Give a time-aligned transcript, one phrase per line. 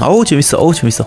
[0.00, 0.58] 어우 재밌어.
[0.58, 1.06] 어우 재밌어.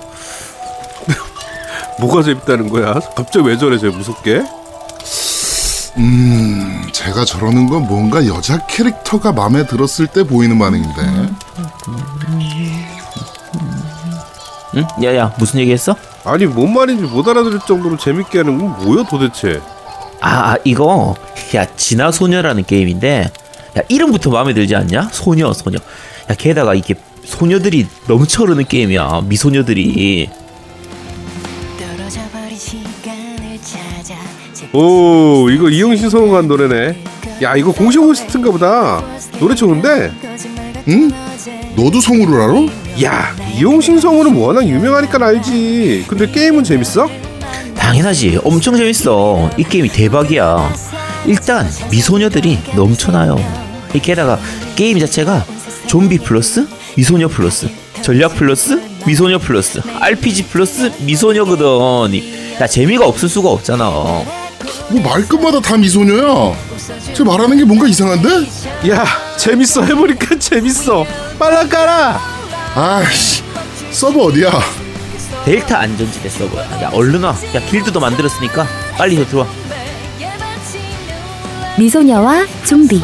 [2.00, 2.94] 뭐가 재밌다는 거야?
[3.16, 4.44] 갑자기 왜 저래 저 무섭게?
[5.98, 11.02] 음, 제가 저러는 건 뭔가 여자 캐릭터가 마음에 들었을 때 보이는 반응인데.
[14.75, 14.86] 응?
[15.04, 15.96] 야야 무슨 얘기했어?
[16.23, 19.59] 아니 뭔 말인지 못 알아들을 정도로 재밌게 하는 건 뭐야 도대체?
[20.20, 21.16] 아, 아, 이거
[21.55, 23.32] 야 진화 소녀라는 게임인데
[23.78, 25.09] 야 이름부터 마음에 들지 않냐?
[25.12, 25.78] 소녀 소녀.
[26.30, 26.94] 야 게다가 이게
[27.28, 30.30] 소녀들이 넘쳐 흐르는 게임이야 미소녀들이.
[34.73, 37.03] 오 이거 이용신 성우가 한 노래네.
[37.44, 39.03] 야 이거 공식 호스트인가 보다.
[39.40, 40.12] 노래 좋은데?
[40.88, 41.12] 응?
[41.76, 42.53] 너도 성우를 알아?
[43.03, 46.05] 야 이용신 성우는 워낙 유명하니까 알지.
[46.08, 47.08] 근데 게임은 재밌어?
[47.78, 48.39] 당연하지.
[48.44, 49.52] 엄청 재밌어.
[49.58, 50.73] 이 게임이 대박이야.
[51.25, 53.36] 일단 미소녀들이 넘쳐나요.
[53.94, 54.39] 이 게다가
[54.75, 55.45] 게임 자체가
[55.88, 57.69] 좀비 플러스 미소녀 플러스
[58.01, 62.13] 전략 플러스 미소녀 플러스 RPG 플러스 미소녀거든.
[62.13, 63.85] 이- 야 재미가 없을 수가 없잖아.
[63.89, 64.25] 뭐
[65.03, 66.53] 말끝마다 다 미소녀야.
[67.13, 68.89] 쟤 말하는 게 뭔가 이상한데?
[68.89, 69.05] 야
[69.38, 71.05] 재밌어 해보니까 재밌어.
[71.38, 72.19] 빨라 깔아.
[72.75, 73.44] 아이씨,
[73.91, 74.52] 서버 어디야?
[75.45, 76.81] 델타 안전지대 서버야.
[76.81, 77.35] 야 얼른 와.
[77.55, 79.47] 야 길드도 만들었으니까 빨리 더 들어와.
[81.77, 83.00] 미소녀와 좀비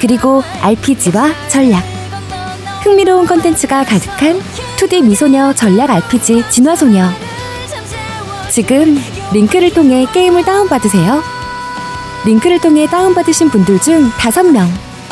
[0.00, 1.82] 그리고 RPG와 전략
[2.86, 4.40] 흥미로운 컨텐츠가 가득한
[4.78, 7.08] 2D 미소녀 전략 RPG 진화소녀
[8.48, 8.96] 지금
[9.32, 11.20] 링크를 통해 게임을 다운받으세요
[12.24, 14.68] 링크를 통해 다운받으신 분들 중 5명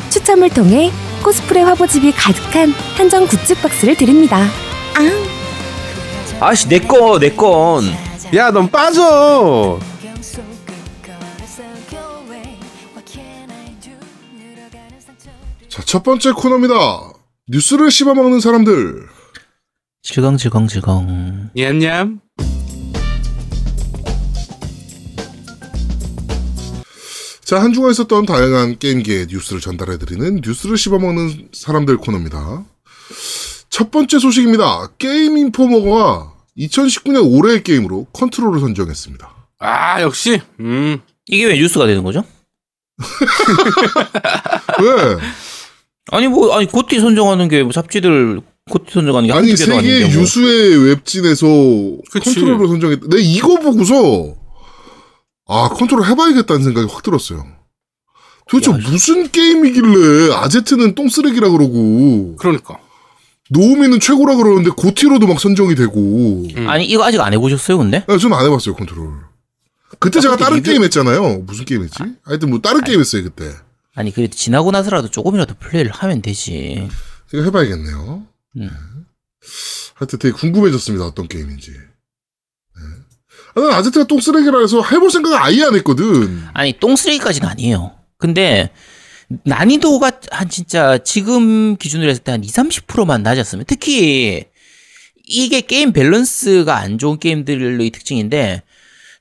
[0.09, 0.93] 추첨을 통해
[1.25, 4.39] 코스프레 화보집이 가득한 한정 굿즈 박스를 드립니다
[4.95, 7.85] 아 아씨 내꺼 내건.
[8.37, 9.81] 야 넌 빠져.
[15.69, 17.14] 자, 첫 번째 코너입니다.
[17.47, 19.07] 뉴스를 씹어먹는 사람들.
[20.03, 21.51] 질겅질겅질겅.
[21.55, 22.21] 냠냠.
[27.45, 32.65] 자, 한 주간 있었던 다양한 게임계의 뉴스를 전달해드리는 뉴스를 씹어먹는 사람들 코너입니다.
[33.69, 34.89] 첫 번째 소식입니다.
[34.97, 39.31] Game Informer가 2019년 올해의 게임으로 Control을 선정했습니다.
[39.59, 40.41] 아 역시.
[40.61, 41.03] 음.
[41.27, 42.25] 이게 왜 뉴스가 되는 거죠?
[44.81, 45.17] 왜?
[46.13, 49.73] 아니 뭐 아니 GOTY 선정하는 게뭐 잡지들 GOTY 선정하는 게 아니, 세계
[50.07, 50.11] 뭐.
[50.21, 51.47] 유수의 웹진에서
[52.11, 52.35] 그치.
[52.35, 53.07] Control을 선정했다.
[53.11, 54.35] 내 이거 보고서,
[55.47, 57.45] 아, 컨트롤 해봐야겠다는 생각이 확 들었어요.
[58.49, 62.79] 도대체 야, 무슨 게임이길래 아제트는 똥쓰레기라 그러고, 그러니까.
[63.51, 66.01] 노우미는 최고라 그러는데 GOTY로도 막 선정이 되고,
[66.57, 66.67] 음.
[66.69, 68.03] 아니 이거 아직 안 해보셨어요 근데?
[68.07, 69.11] 아, 저는 안 해봤어요, 컨트롤.
[69.99, 71.41] 그때 아, 제가 다른 이게- 게임 했잖아요.
[71.47, 72.03] 무슨 게임 했지?
[72.25, 73.51] 하여튼 뭐 다른 게임 했어요, 그때.
[73.95, 76.89] 아니 그래도 지나고 나서라도 조금이라도 플레이를 하면 되지.
[77.31, 78.27] 제가 해봐야겠네요.
[78.57, 78.71] 음.
[79.95, 81.71] 하여튼 되게 궁금해졌습니다, 어떤 게임인지.
[81.71, 82.83] 네.
[83.55, 86.45] 아, 난 아제트가 똥쓰레기라 해서 해볼 생각을 아예 안 했거든.
[86.55, 87.95] 아니 똥쓰레기까지는 아니에요.
[88.19, 88.71] 근데
[89.45, 94.45] 난이도가 한 진짜 지금 기준으로 했을 때 한 2, 30%만 낮았으면 특히
[95.27, 98.63] 이게 게임 밸런스가 안 좋은 게임들의 특징인데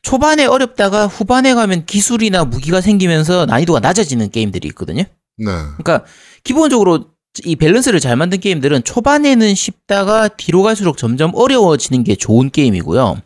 [0.04, 5.04] 초반에 어렵다가 후반에 가면 기술이나 무기가 생기면서 난이도가 낮아지는 게임들이 있거든요.
[5.38, 5.46] 네.
[5.46, 6.04] 그러니까
[6.44, 7.08] 기본적으로
[7.46, 13.18] 이 밸런스를 잘 만든 게임들은 초반에는 쉽다가 뒤로 갈수록 점점 어려워지는 게 좋은 게임이고요.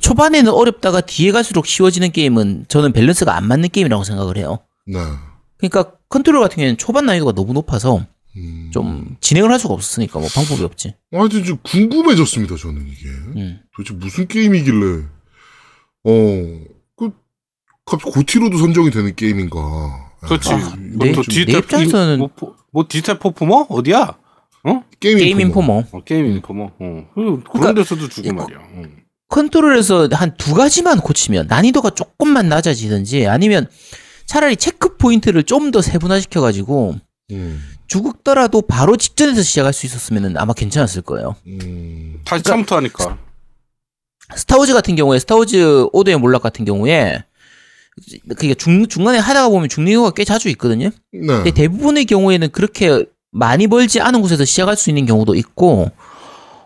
[0.00, 4.58] 초반에는 어렵다가 뒤에 갈수록 쉬워지는 게임은 저는 밸런스가 안 맞는 게임이라고 생각을 해요.
[4.86, 4.98] 네.
[5.56, 8.04] 그러니까 컨트롤 같은 경우에는 초반 난이도가 너무 높아서
[8.36, 8.70] 음.
[8.72, 10.94] 좀 진행을 할 수가 없었으니까 뭐 방법이 없지.
[11.10, 13.08] 하여튼 좀 궁금해졌습니다, 저는 이게.
[13.08, 13.60] 음.
[13.74, 15.04] 도대체 무슨 게임이길래,
[16.04, 16.10] 어,
[16.96, 17.10] 그,
[17.86, 19.58] 갑자기 GOTY로도 선정이 되는 게임인가.
[20.22, 20.52] 그렇지.
[20.52, 24.16] 아, 뭐 내- 또내 디지털 입장에서는- 뭐, 포- 뭐 디지털 퍼포머 어디야?
[25.00, 25.84] 게임, 게임 인포머.
[25.92, 26.64] 어, 게임 인포머.
[26.78, 27.06] 어.
[27.14, 28.58] 그- 그러니까 데서도 주고 말이야.
[28.76, 28.96] 응.
[29.28, 33.68] 컨트롤에서 한 두 가지만 고치면 난이도가 조금만 낮아지든지 아니면
[34.26, 36.94] 차라리 체크 포인트를 좀 더 세분화시켜가지고
[37.32, 41.36] 음, 죽더라도 바로 직전에서 시작할 수 있었으면 아마 괜찮았을 거예요.
[41.46, 43.18] 음, 다시 그러니까 처음부터 하니까.
[44.36, 47.24] 스타워즈 같은 경우에 스타워즈 오더의 몰락 같은 경우에
[48.36, 50.90] 그게 중, 중간에 하다가 보면 죽는 경우가 꽤 자주 있거든요.
[51.12, 51.26] 네.
[51.26, 55.90] 근데 대부분의 경우에는 그렇게 많이 멀지 않은 곳에서 시작할 수 있는 경우도 있고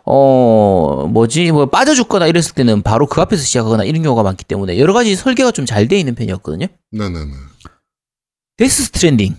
[0.05, 4.79] 어 뭐지 뭐 빠져 죽거나 이랬을 때는 바로 그 앞에서 시작하거나 이런 경우가 많기 때문에
[4.79, 6.67] 여러 가지 설계가 좀 잘 돼 있는 편이었거든요.
[6.93, 7.33] 네네네.
[8.57, 9.37] 데스 스트랜딩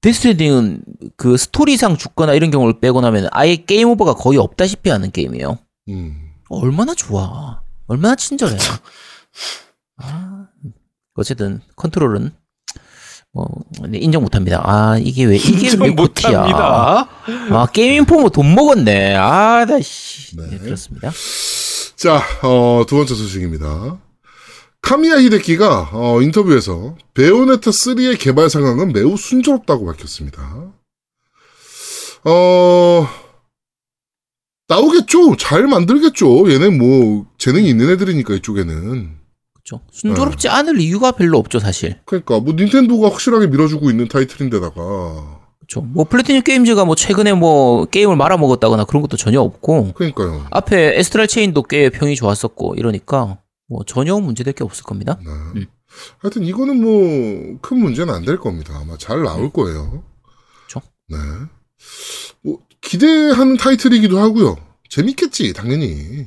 [0.00, 0.82] 데스 스트랜딩은
[1.16, 5.58] 그 스토리상 죽거나 이런 경우를 빼고 나면 아예 게임 오버가 거의 없다시피 하는 게임이에요.
[5.90, 6.29] 음.
[6.50, 7.62] 얼마나 좋아.
[7.86, 8.56] 얼마나 친절해.
[9.96, 10.46] 아,
[11.14, 12.32] 어쨌든 컨트롤은
[13.32, 13.46] 뭐
[13.88, 14.60] 네, 인정 못합니다.
[14.64, 15.90] 아 이게 왜 이게 왜?
[15.90, 17.08] 못합니다.
[17.50, 19.14] 아 게임 인포머 돈 먹었네.
[19.14, 20.36] 아나 씨.
[20.36, 21.12] 네, 그렇습니다.
[21.96, 23.98] 자, 어, 두 번째 소식입니다.
[24.82, 30.72] 카미야 히데키가 어, 인터뷰에서 베요네타 3의 개발 상황은 매우 순조롭다고 밝혔습니다.
[32.24, 33.08] 어,
[34.70, 35.36] 나오겠죠.
[35.36, 36.50] 잘 만들겠죠.
[36.52, 39.18] 얘네 뭐 재능이 있는 애들이니까 이쪽에는.
[39.52, 39.84] 그렇죠.
[39.92, 41.98] 순조롭지 않을 이유가 별로 없죠 사실.
[42.06, 45.82] 그러니까 뭐 닌텐도가 확실하게 밀어주고 있는 타이틀인데다가 그렇죠.
[45.82, 50.46] 뭐 플래티늄 게임즈가 뭐 최근에 뭐 게임을 말아먹었다거나 그런 것도 전혀 없고 그러니까요.
[50.50, 53.38] 앞에 에스트랄 체인도 꽤 평이 좋았었고 이러니까
[53.68, 55.18] 뭐 전혀 문제될 게 없을 겁니다.
[55.24, 55.30] 네.
[55.60, 55.66] 음.
[56.20, 58.78] 하여튼 이거는 뭐 큰 문제는 안 될 겁니다.
[58.80, 60.04] 아마 잘 나올 거예요.
[60.66, 60.80] 그쵸.
[61.08, 61.16] 네.
[62.42, 64.56] 뭐 기대하는 타이틀이기도 하고요.
[64.88, 66.26] 재밌겠지 당연히.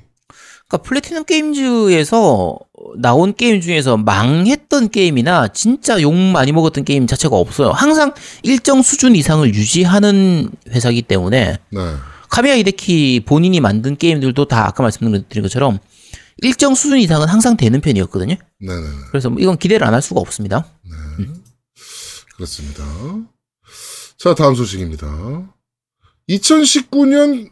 [0.67, 2.57] 그러니까 플래티넘 게임즈에서
[2.97, 7.69] 나온 게임 중에서 망했던 게임이나 진짜 욕 많이 먹었던 게임 자체가 없어요.
[7.71, 8.13] 항상
[8.43, 11.79] 일정 수준 이상을 유지하는 회사이기 때문에 네.
[12.29, 15.79] 카미야 히데키 본인이 만든 게임들도 다 아까 말씀드린 것처럼
[16.37, 18.35] 일정 수준 이상은 항상 되는 편이었거든요.
[18.59, 18.87] 네네.
[19.11, 20.65] 그래서 뭐 이건 기대를 안 할 수가 없습니다.
[22.35, 22.83] 그렇습니다.
[24.17, 25.07] 자 다음 소식입니다.
[26.29, 27.51] 2019년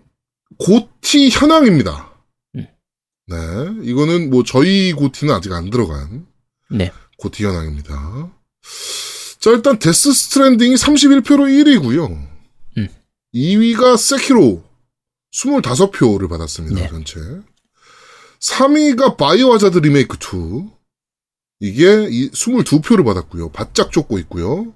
[0.58, 2.14] GOTY 현황입니다.
[2.56, 2.68] 음.
[3.28, 3.38] 네.
[3.84, 6.28] 이거는 뭐 저희 GOTY는 아직 안 들어간
[6.70, 6.92] 네.
[7.18, 8.32] GOTY 현황입니다.
[9.40, 12.28] 자, 일단 데스 스트랜딩이 31표로 1위고요.
[12.78, 12.88] 음.
[13.34, 14.64] 2위가 세키로
[15.34, 16.82] 25표를 받았습니다.
[16.82, 16.88] 네.
[16.90, 17.20] 전체.
[18.40, 20.70] 3위가 바이오 하자드 리메이크 2.
[21.60, 23.52] 이게 22표를 받았고요.
[23.52, 24.74] 바짝 쫓고 있고요.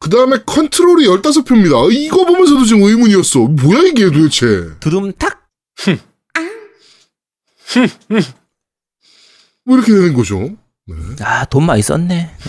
[0.00, 1.92] 그 다음에 컨트롤이 15표입니다.
[1.92, 3.40] 이거 보면서도 지금 의문이었어.
[3.40, 4.70] 뭐야 이게 도대체.
[4.80, 5.38] 두둠탁
[9.64, 10.50] 뭐 이렇게 되는 거죠.
[11.20, 12.30] 아돈 많이 썼네.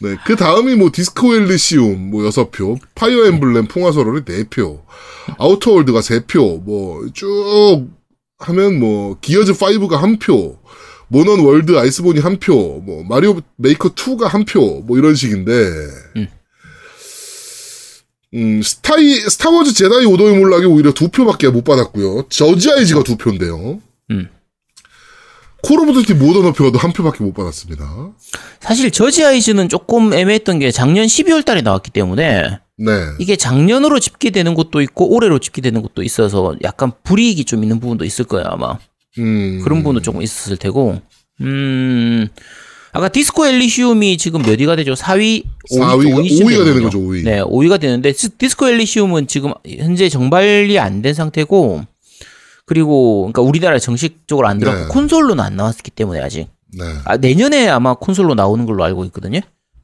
[0.00, 4.82] 네, 그 다음이 뭐 디스코 엘리시움 뭐 6표, 파이어 엠블렘 풍화설월이 4표,
[5.38, 7.86] 아우터 월드가 3표, 뭐 쭉
[8.38, 10.58] 하면 뭐 기어즈 5가 1표,
[11.08, 15.52] 모넌 월드 아이스본이 1표, 뭐 마리오 메이커 2가 1표, 뭐 이런 식인데
[16.16, 16.28] 음.
[18.34, 22.26] 음, 스타이 스타워즈 제다이 오더의 몰락이 오히려 2표밖에 못 받았고요.
[22.28, 23.80] 저지 아이즈가 2표인데요.
[24.10, 24.28] 음.
[25.62, 28.12] 콜 오브 듀티 모던 워페어도 한 표밖에 못 받았습니다.
[28.60, 32.92] 사실 저지 아이즈는 조금 애매했던 게 작년 12월 달에 나왔기 때문에 네.
[33.18, 38.26] 이게 작년으로 집계되는 것도 있고 올해로 집계되는 것도 있어서 약간 불이익이 좀 있는 부분도 있을
[38.26, 38.78] 거예요 아마
[39.18, 39.60] 음.
[39.62, 41.00] 그런 부분도 조금 있었을 테고
[41.40, 42.28] 음
[42.92, 47.24] 아까 디스코 엘리시움이 지금 몇 위가 되죠 4위 4위, 5위가 되는 거죠, 5위.
[47.24, 51.82] 네 5위가 되는데 디- 디스코 엘리시움은 지금 현재 정발이 안 된 상태고
[52.64, 54.92] 그리고 그러니까 우리나라에 정식적으로 안 들어갔고 네.
[54.92, 56.84] 콘솔로는 안 나왔기 때문에 아직 네.
[57.04, 59.40] 아, 내년에 아마 콘솔로 나오는 걸로 알고 있거든요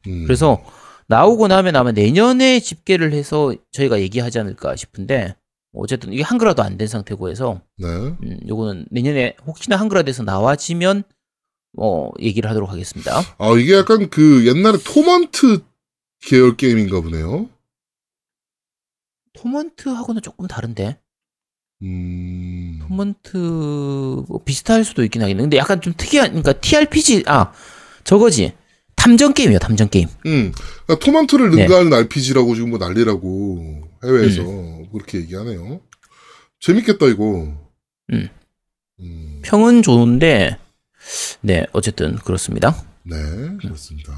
[0.09, 0.25] 음.
[0.27, 0.63] 그래서
[1.09, 5.35] 나오고 나면 아마 내년에 집계를 해서 저희가 얘기하지 않을까 싶은데
[5.75, 7.87] 어쨌든 이게 한글화도 안 된 상태고 해서 네.
[7.87, 11.03] 음, 요거는 내년에 혹시나 한글화돼서 나와지면
[11.79, 13.21] 어 얘기를 하도록 하겠습니다.
[13.39, 15.61] 아, 이게 약간 그 옛날에 토먼트
[16.23, 17.49] 계열 게임인가 보네요.
[19.35, 20.99] 토먼트하고는 조금 다른데
[21.83, 22.79] 음.
[22.87, 23.37] 토먼트
[24.29, 25.43] 뭐 비슷할 수도 있긴 하겠네.
[25.43, 27.53] 근데 약간 좀 특이한 그러니까 TRPG 아
[28.05, 28.53] 저거지
[28.95, 30.09] 탐정 게임이에요 탐정 게임.
[30.27, 30.53] 음.
[30.87, 31.63] 그러니까 토먼트를 네.
[31.63, 34.91] 능가하는 RPG라고 지금 뭐 난리라고 해외에서 음.
[34.93, 35.81] 그렇게 얘기하네요.
[36.61, 37.25] 재밌겠다, 이거.
[38.13, 38.29] 음.
[39.01, 39.43] 음.
[39.43, 40.59] 평은 좋은데
[41.41, 42.77] 네 어쨌든 그렇습니다.
[43.05, 43.17] 네,
[43.61, 44.13] 그렇습니다.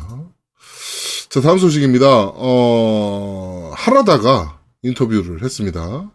[1.31, 2.07] 자, 다음 소식입니다.
[2.07, 6.13] 어, 하라다가 인터뷰를 했습니다.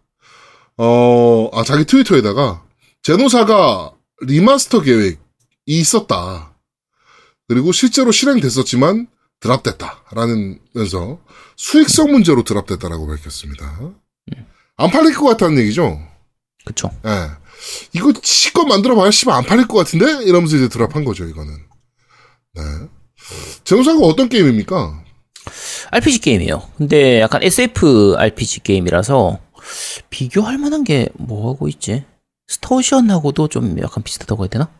[0.77, 2.63] 어, 아, 자기 트위터에다가
[3.01, 5.17] 제노사가 remaster 계획이
[5.65, 6.55] 있었다.
[7.47, 9.07] 그리고 실제로 실행됐었지만
[9.39, 10.03] drop됐다.
[10.11, 11.19] 라면서
[11.55, 13.79] 수익성 문제로 drop됐다라고 밝혔습니다.
[14.77, 15.99] 안 팔릴 것 같다는 얘기죠?
[16.65, 16.89] 그쵸.
[17.05, 17.29] 예.
[17.93, 20.23] 이거 기껏 만들어봐야 씨발 안 팔릴 것 같은데?
[20.23, 21.53] 이러면서 이제 drop한 거죠, 이거는.
[22.55, 22.61] 네.
[23.63, 25.03] 제노사가 어떤 게임입니까?
[25.91, 26.69] RPG 게임이에요.
[26.77, 29.39] 근데 약간 SF RPG 게임이라서
[30.09, 32.05] 비교할 만한 게 뭐하고 있지?
[32.47, 34.71] 스타오션하고도 좀 약간 비슷하다고 해야 되나?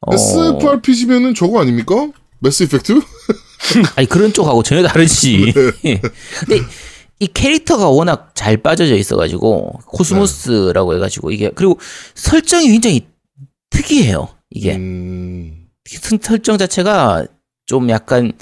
[0.00, 2.10] 어, SFRPG면은 저거 아닙니까?
[2.38, 3.00] 매스 이펙트?
[3.96, 5.52] 아니 그런 쪽하고 전혀 다르지.
[6.40, 6.60] 근데
[7.18, 11.78] 이 캐릭터가 워낙 잘 빠져져 있어가지고 코스모스라고 해가지고 이게 그리고
[12.14, 13.06] 설정이 굉장히
[13.70, 14.28] 특이해요.
[14.50, 17.26] 이게 음, 설- 설정 자체가
[17.66, 18.32] 좀 약간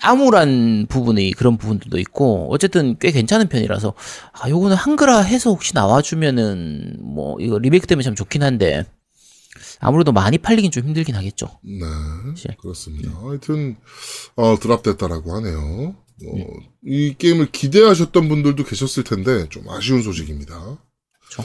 [0.00, 3.92] 암울한 부분이 그런 부분들도 있고 어쨌든 꽤 괜찮은 편이라서
[4.32, 8.84] 아 요거는 한글화 해서 혹시 나와주면은 뭐 이거 리메이크 되면 참 좋긴 한데
[9.84, 11.46] 아무래도 많이 팔리긴 좀 힘들긴 하겠죠.
[11.62, 11.80] 네,
[12.30, 12.56] 사실.
[12.60, 13.10] 그렇습니다.
[13.22, 13.76] 하여튼
[14.36, 15.94] 어, 드랍됐다라고 하네요.
[16.26, 16.46] 어,
[16.86, 20.78] 이 게임을 기대하셨던 분들도 계셨을 텐데 좀 아쉬운 소식입니다.
[21.28, 21.42] 그쵸.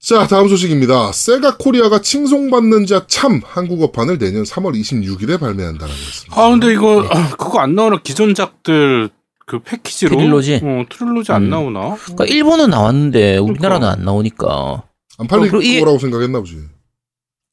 [0.00, 1.12] 자, 다음 소식입니다.
[1.12, 6.40] 세가 코리아가 칭송받는 자 참 한국어판을 내년 3월 26일에 발매한다라고 했습니다.
[6.40, 9.10] 아 근데 이거 아, 그거 안 나오나 기존작들
[9.44, 10.60] 그 패키지로 트릴로지?
[10.62, 11.50] 어 트릴로지 안 음.
[11.50, 11.96] 나오나?
[11.96, 14.84] 그러니까 일본은 나왔는데 우리나라는 안 나오니까.
[15.18, 16.58] 안 팔릴 그리고 이게- 거라고 생각했나 보지.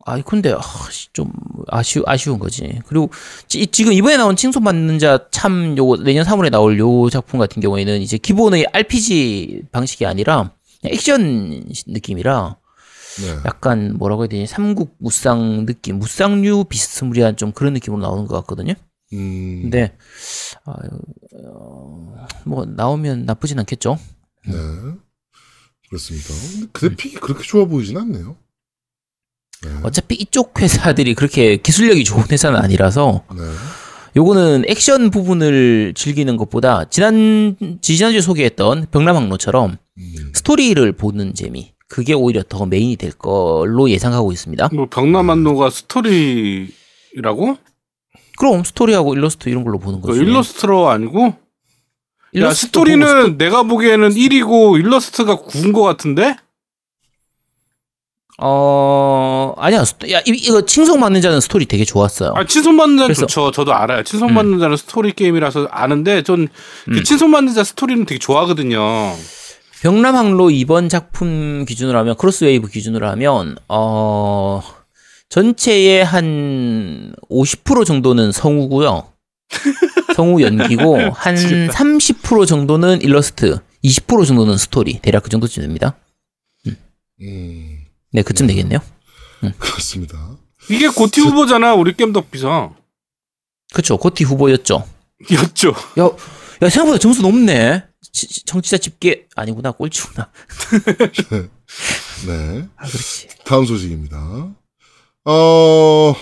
[0.07, 1.31] 아이 근데 아, 씨, 좀
[1.67, 2.79] 아쉬 아쉬운 거지.
[2.87, 3.09] 그리고
[3.47, 8.01] 지, 지금 이번에 나온 칭송받는 자 참 요거 내년 3월에 나올 요 작품 같은 경우에는
[8.01, 10.51] 이제 기본의 RPG 방식이 아니라
[10.83, 12.55] 액션 느낌이라
[13.21, 13.27] 네.
[13.45, 14.45] 약간 뭐라고 해야 되지?
[14.45, 18.73] 삼국 무쌍 느낌, 무쌍류 비스무리한 좀 그런 느낌으로 나오는 것 같거든요.
[19.13, 19.95] 음, 근데
[20.65, 20.73] 아,
[21.45, 23.97] 어, 뭐 나오면 나쁘진 않겠죠.
[24.47, 24.53] 네.
[25.89, 26.27] 그렇습니다.
[26.51, 28.35] 근데 그래픽이 그렇게 좋아 보이진 않네요.
[29.63, 29.69] 네.
[29.83, 33.41] 어차피 이쪽 회사들이 그렇게 기술력이 좋은 회사는 아니라서 네.
[34.17, 42.41] 요거는 액션 부분을 즐기는 것보다 지난 지난주에 소개했던 병남항로처럼 음, 스토리를 보는 재미 그게 오히려
[42.47, 44.69] 더 메인이 될 걸로 예상하고 있습니다.
[44.73, 47.57] 뭐 병남한노가 스토리라고?
[48.37, 50.21] 그럼 스토리하고 일러스트 이런 걸로 보는 그 거죠.
[50.21, 51.25] 일러스트로 아니고?
[51.25, 51.33] 야
[52.33, 56.35] 일러스트 스토리는 보고 스토- 내가 보기에는 1이고 일러스트가 9인 것 같은데?
[58.41, 62.33] 어 아니야 스토- 야 이, 이거 칭송 받는 자는 스토리 되게 좋았어요.
[62.35, 63.51] 아 칭송받는 자는 그래서- 좋죠.
[63.51, 64.03] 저도 알아요.
[64.03, 66.51] 칭송받는 자는 스토리 게임이라서 아는데 전그
[66.89, 67.03] 음.
[67.03, 68.79] 칭송받는 자 스토리는 되게 좋아하거든요.
[69.81, 74.61] 벽람항로 이번 작품 기준으로 하면 크로스웨이브 기준으로 하면 어
[75.29, 79.07] 전체의 한 50% 정도는 성우고요.
[80.15, 84.99] 성우 연기고 한 30% 정도는 일러스트, 20% 정도는 스토리.
[85.01, 85.95] 대략 그 정도쯤 됩니다.
[87.21, 87.74] 음,
[88.15, 88.79] 네, 그쯤 되겠네요.
[89.59, 90.37] 그렇습니다.
[90.69, 91.73] 이게 GOTY 후보잖아.
[91.75, 92.75] 우리 게임 덕비상.
[93.73, 93.97] 그쵸.
[93.97, 94.87] GOTY 후보였죠.
[95.31, 95.69] 였죠.
[95.99, 96.05] 야,
[96.61, 97.83] 야 생각보다 점수 높네.
[98.13, 100.31] 지- 지- 정치자 집계 아니구나 꼴찌구나.
[102.27, 102.67] 네.
[102.77, 103.27] 아 그렇지.
[103.43, 104.55] 다음 소식입니다.
[105.25, 106.15] 어,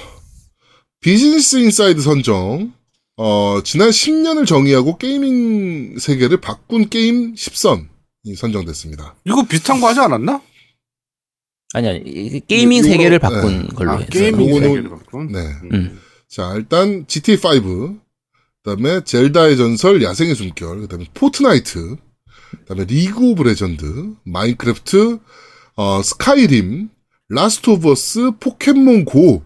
[0.99, 2.73] 비즈니스 인사이드 선정.
[3.17, 9.15] 어, 지난 10년을 정의하고 게이밍 세계를 바꾼 게임 10선이 선정됐습니다.
[9.25, 10.41] 이거 비슷한 거 하지 않았나?
[11.73, 13.67] 아니 아니 이- 게이밍 요거- 세계를 바꾼 네.
[13.75, 14.07] 걸로 아, 해서.
[14.09, 15.27] 게이밍 요거는- 세계를 바꾼.
[15.31, 15.39] 네.
[15.71, 15.99] 음.
[16.29, 17.99] 자, 일단 GTA5,
[18.63, 21.95] 그다음에 젤다의 전설, 야생의 숨결, 그다음에 포트나이트,
[22.59, 25.19] 그다음에 리그 오브 레전드, 마인크래프트,
[25.75, 26.89] 어, 스카이림,
[27.29, 29.43] 라스트 오브 어스, 포켓몬 고,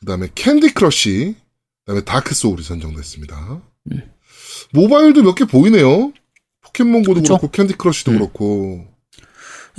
[0.00, 1.36] 그다음에 캔디 크러쉬,
[1.84, 3.62] 그다음에 다크 소울이 선정됐습니다.
[4.72, 6.12] 모바일도 몇 개 보이네요.
[6.62, 7.22] 포켓몬 고도?
[7.22, 8.18] 그렇고 캔디 크러쉬도 음.
[8.18, 8.86] 그렇고.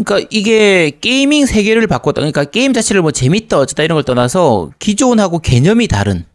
[0.03, 2.21] 그러니까 이게 게이밍 세계를 바꿨다.
[2.21, 6.25] 그러니까 게임 자체를 뭐 재밌다 어쩌다 이런 걸 떠나서 기존하고 개념이 다른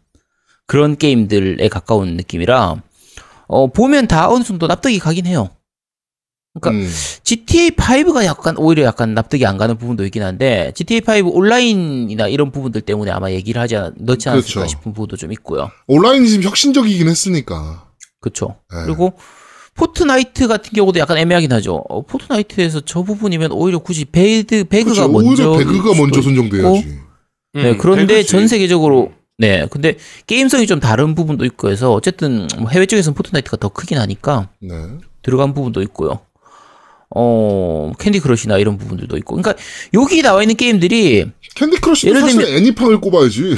[0.65, 2.75] 그런 게임들에 가까운 느낌이라
[3.47, 5.49] 어 보면 다 어느 정도 납득이 가긴 해요.
[6.59, 6.91] 그러니까 음,
[7.23, 12.51] GTA 5가 약간 오히려 약간 납득이 안 가는 부분도 있긴 한데 GTA 5 온라인이나 이런
[12.51, 14.67] 부분들 때문에 아마 얘기를 하지 않, 넣지 않았을까 그렇죠.
[14.67, 15.69] 싶은 부분도 좀 있고요.
[15.87, 17.85] 온라인이 지금 혁신적이긴 했으니까.
[18.19, 18.55] 그렇죠.
[18.73, 18.85] 네.
[18.85, 19.13] 그리고
[19.77, 21.83] 포트나이트 같은 경우도 약간 애매하긴 하죠.
[21.87, 25.07] 어, 포트나이트에서 저 부분이면 오히려 굳이 배드 배그가 그렇죠.
[25.09, 26.21] 먼저 오히려 배그가 먼저.
[26.21, 26.97] 선정돼야지.
[27.53, 28.27] 네, 음, 그런데 배그지.
[28.29, 33.57] 전 세계적으로 네, 근데 게임성이 좀 다른 부분도 있고 해서 어쨌든 뭐 해외 쪽에서는 포트나이트가
[33.57, 34.73] 더 크긴 하니까 네.
[35.21, 36.19] 들어간 부분도 있고요.
[37.15, 39.35] 어, 캔디 크러쉬나 이런 부분들도 있고.
[39.35, 39.61] 그러니까
[39.93, 43.55] 여기 나와 있는 게임들이 캔디 크러쉬도 예를 들면- 애니팡을 꼽아야지.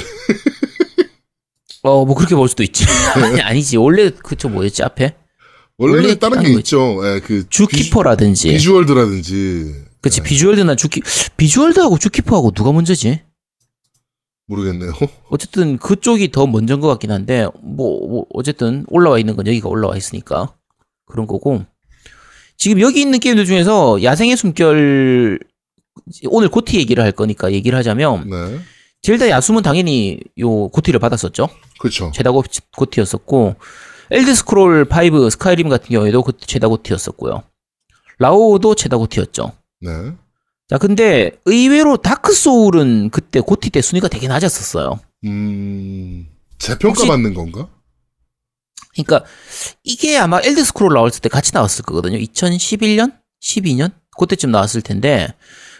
[1.82, 2.84] 어, 뭐 그렇게 볼 수도 있지.
[3.16, 3.78] 아니, 아니지.
[3.78, 5.14] 원래 그쵸 뭐였지 앞에?
[5.80, 7.00] 원래 원래 다른 게 다른 거 있죠.
[7.04, 8.48] 예, 그 주키퍼라든지.
[8.50, 11.00] 비주, 얼드라든지 그치 비주얼드나 주키
[11.36, 13.20] 비주얼드하고 주키퍼하고 누가 먼저지?
[14.46, 14.92] 모르겠네요.
[15.30, 19.96] 어쨌든 그쪽이 더 먼저인 것 같긴 한데 뭐, 뭐 어쨌든 올라와 있는 건 여기가 올라와
[19.96, 20.52] 있으니까
[21.06, 21.64] 그런 거고
[22.56, 25.38] 지금 여기 있는 게임들 중에서 야생의 숨결
[26.28, 28.58] 오늘 고티 얘기를 할 거니까 얘기를 하자면 네.
[29.02, 32.10] 젤다 야숨은 당연히 요 고티를 받았었죠 그렇죠.
[32.32, 32.42] 고-
[32.76, 33.54] 고티였었고
[34.10, 37.42] 엘드 스크롤 5 스카이림 같은 경우에도 그 최다 고티였었고요
[38.18, 39.90] 라오어도 최다 고티였죠 네.
[40.68, 46.26] 자 근데 의외로 다크 소울은 그때 고티 때 순위가 되게 낮았었어요 음,
[46.58, 47.68] 재평가 받는 건가?
[48.92, 49.24] 그러니까
[49.82, 52.18] 이게 아마 엘더 스크롤 나왔을 때 같이 나왔을 거거든요.
[52.18, 55.28] 2011년, 12년 그때쯤 나왔을 텐데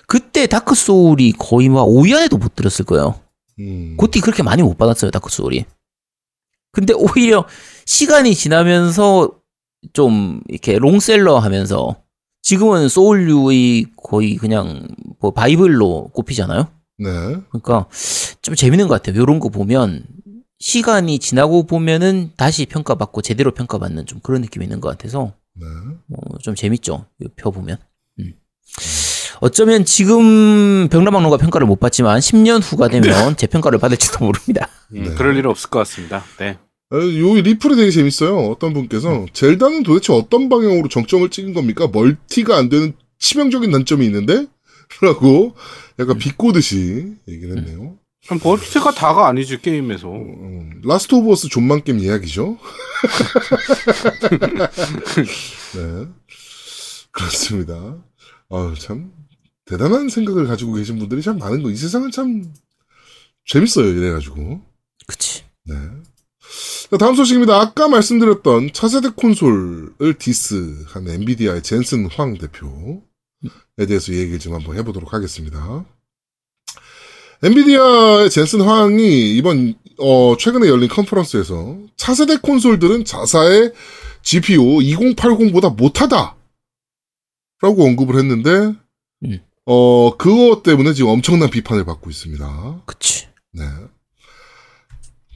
[0.06, 3.20] 그때 다크 소울이 거의 막 5위 안에도 못 들었을 거예요.
[3.58, 3.96] 음.
[3.96, 5.64] 고티 그렇게 많이 못 받았어요, 다크 소울이.
[6.72, 7.46] 근데 오히려
[7.90, 9.32] 시간이 지나면서
[9.94, 11.96] 좀 이렇게 롱셀러 하면서
[12.40, 14.86] 지금은 소울류의 거의 그냥
[15.18, 16.68] 뭐 바이블로 꼽히잖아요.
[16.98, 17.10] 네.
[17.50, 17.88] 그러니까
[18.42, 19.20] 좀 재밌는 것 같아요.
[19.20, 20.04] 요런 거 보면
[20.60, 25.66] 시간이 지나고 보면은 다시 평가받고 제대로 평가받는 좀 그런 느낌이 있는 것 같아서 네.
[26.14, 27.06] 어, 좀 재밌죠.
[27.20, 27.76] 이표 보면.
[28.20, 28.34] 음.
[29.40, 34.68] 어쩌면 지금 병라방론가 평가를 못 받지만 10년 후가 되면 재평가를 받을지도 모릅니다.
[34.94, 35.14] 음, 네.
[35.16, 36.22] 그럴 일은 없을 것 같습니다.
[36.38, 36.56] 네.
[36.92, 38.36] 어, 요 리플이 되게 재밌어요.
[38.36, 41.86] 어떤 분께서 젤다는 도대체 어떤 방향으로 정점을 찍은 겁니까?
[41.86, 44.46] 멀티가 안 되는 치명적인 단점이 있는데?
[45.00, 45.54] 라고
[46.00, 47.96] 약간 비꼬듯이 얘기를 했네요.
[48.26, 50.10] 그럼 멀티가 다가 아니지 게임에서.
[50.10, 52.58] 음, 라스트 오브 어스 존만 게임 이야기죠.
[55.74, 56.06] 네.
[57.12, 57.98] 그렇습니다.
[58.50, 59.12] 아유, 참,
[59.64, 61.70] 대단한 생각을 가지고 계신 분들이 참 많은 거.
[61.70, 62.52] 이 세상은 참
[63.46, 63.86] 재밌어요.
[63.86, 64.60] 이래가지고.
[65.06, 65.44] 그치.
[65.64, 65.74] 네.
[66.90, 67.60] 자, 다음 소식입니다.
[67.60, 75.84] 아까 말씀드렸던 차세대 콘솔을 디스한 엔비디아의 젠슨 황 대표에 대해서 얘기를 좀 한번 해보도록 하겠습니다.
[77.42, 83.72] 엔비디아의 젠슨 황이 이번 어, 최근에 열린 컨퍼런스에서 차세대 콘솔들은 자사의
[84.22, 86.36] GPU 2080보다 못하다
[87.62, 88.74] 라고 언급을 했는데
[89.24, 89.40] 음.
[89.66, 92.82] 어 그것 때문에 지금 엄청난 비판을 받고 있습니다.
[92.86, 93.28] 그치.
[93.52, 93.64] 네.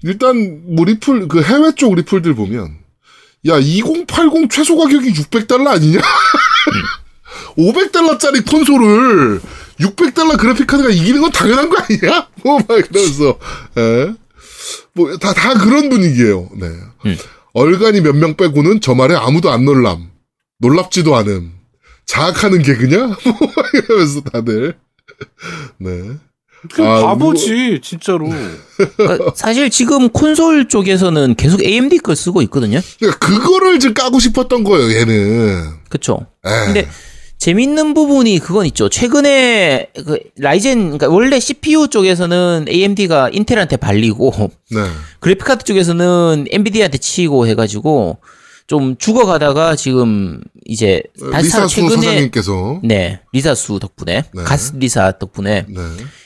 [0.05, 2.77] 일단 뭐 리플 그 해외 쪽 리플들 보면
[3.49, 6.01] 야 2080 최소 가격이 600달러 아니냐?
[7.59, 9.41] 500달러짜리 콘솔을
[9.81, 12.29] 600달러 그래픽 카드가 이기는 건 당연한 거 아니냐?
[12.45, 13.39] 뭐막 이러면서
[13.79, 14.15] 예.
[14.95, 16.49] 뭐다 다 그런 분위기예요.
[16.57, 16.67] 네.
[17.07, 17.17] 음.
[17.55, 20.11] 얼간이 몇 명 빼고는 저 말에 아무도 안 놀람.
[20.59, 21.53] 놀랍지도 않음.
[22.07, 22.99] 자학하는 개그냐?
[23.25, 24.77] 뭐 이러면서 다들
[25.79, 26.17] 네.
[26.73, 28.29] 그 아, 바보지 진짜로.
[28.97, 32.81] 그러니까 사실 지금 콘솔 쪽에서는 계속 AMD 걸 쓰고 있거든요.
[32.99, 35.71] 그러니까 그거를 지금 까고 싶었던 거예요, 얘는.
[35.89, 36.27] 그쵸.
[36.45, 36.51] 에.
[36.67, 36.89] 근데
[37.39, 38.89] 재밌는 부분이 그건 있죠.
[38.89, 44.33] 최근에 그 라이젠 그러니까 원래 CPU 쪽에서는 AMD가 인텔한테 발리고
[44.71, 44.81] 네.
[45.21, 48.19] 그래픽 카드 쪽에서는 엔비디아한테 치고 해가지고
[48.67, 51.03] 좀 죽어가다가 지금 이제
[51.33, 54.43] 다시 사- 리사수 사장님께서 네 리사 수 덕분에 네.
[54.43, 55.81] 가스 리사 덕분에 네.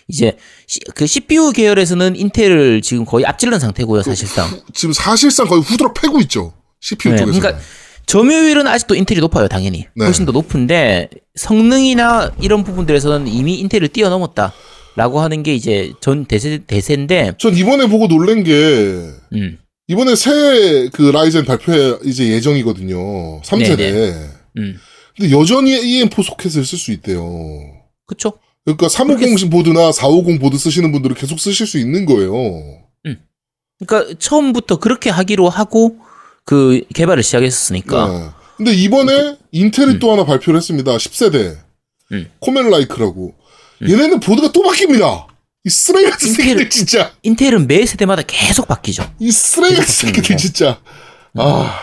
[0.06, 0.36] 이제
[0.68, 4.48] 시- 그 CPU 계열에서는 인텔을 지금 거의 앞질른 상태고요 사실상.
[4.72, 6.52] 지금 사실상 거의 후드로 패고 있죠.
[6.80, 7.40] CPU 네, 쪽에서.
[7.40, 7.62] 그러니까
[8.06, 9.86] 점유율은 아직도 인텔이 높아요, 당연히.
[9.96, 10.04] 네.
[10.04, 14.52] 훨씬 더 높은데 성능이나 이런 부분들에서는 이미 인텔을 뛰어넘었다.
[14.96, 18.52] 라고 하는 게 이제 전 대세 대세인데, 전 이번에 보고 놀란 게
[19.32, 21.72] 음, 이번에 새 그 라이젠 발표
[22.04, 23.40] 이제 예정이거든요.
[23.42, 23.76] 3세대.
[23.76, 24.78] 네, 음,
[25.16, 27.22] 근데 여전히 EM4 소켓을 쓸 수 있대요.
[28.06, 28.34] 그쵸?
[28.64, 32.32] 그러니까 350 보드나 450 보드 쓰시는 분들은 계속 쓰실 수 있는 거예요.
[33.80, 35.98] 그러니까 처음부터 그렇게 하기로 하고
[36.44, 38.28] 그 개발을 시작했었으니까, 네.
[38.56, 40.96] 근데 이번에 인텔이 또 하나 발표를 했습니다.
[40.96, 41.56] 10세대.
[42.10, 42.28] 음.
[42.40, 43.34] 코멘 라이크라고.
[43.80, 45.26] 얘네는 보드가 또 바뀝니다.
[45.68, 47.12] 이 쓰레기 같은 인텔- 새끼들 진짜.
[47.22, 49.04] 인텔은 매 세대마다 계속 바뀌죠.
[49.18, 50.80] 이 쓰레기 같은 새끼들 진짜.
[51.34, 51.78] 아.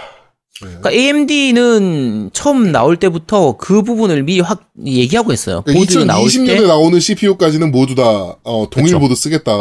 [0.60, 5.62] 그러니까 AMD는 처음 나올 때부터 그 부분을 미리 확 얘기하고 했어요.
[5.62, 8.04] 보드 나올 2020년에 때, 그러니까 나오는 CPU까지는 모두 다
[8.44, 9.00] 어, 동일 그쵸.
[9.00, 9.52] 보드 쓰겠다.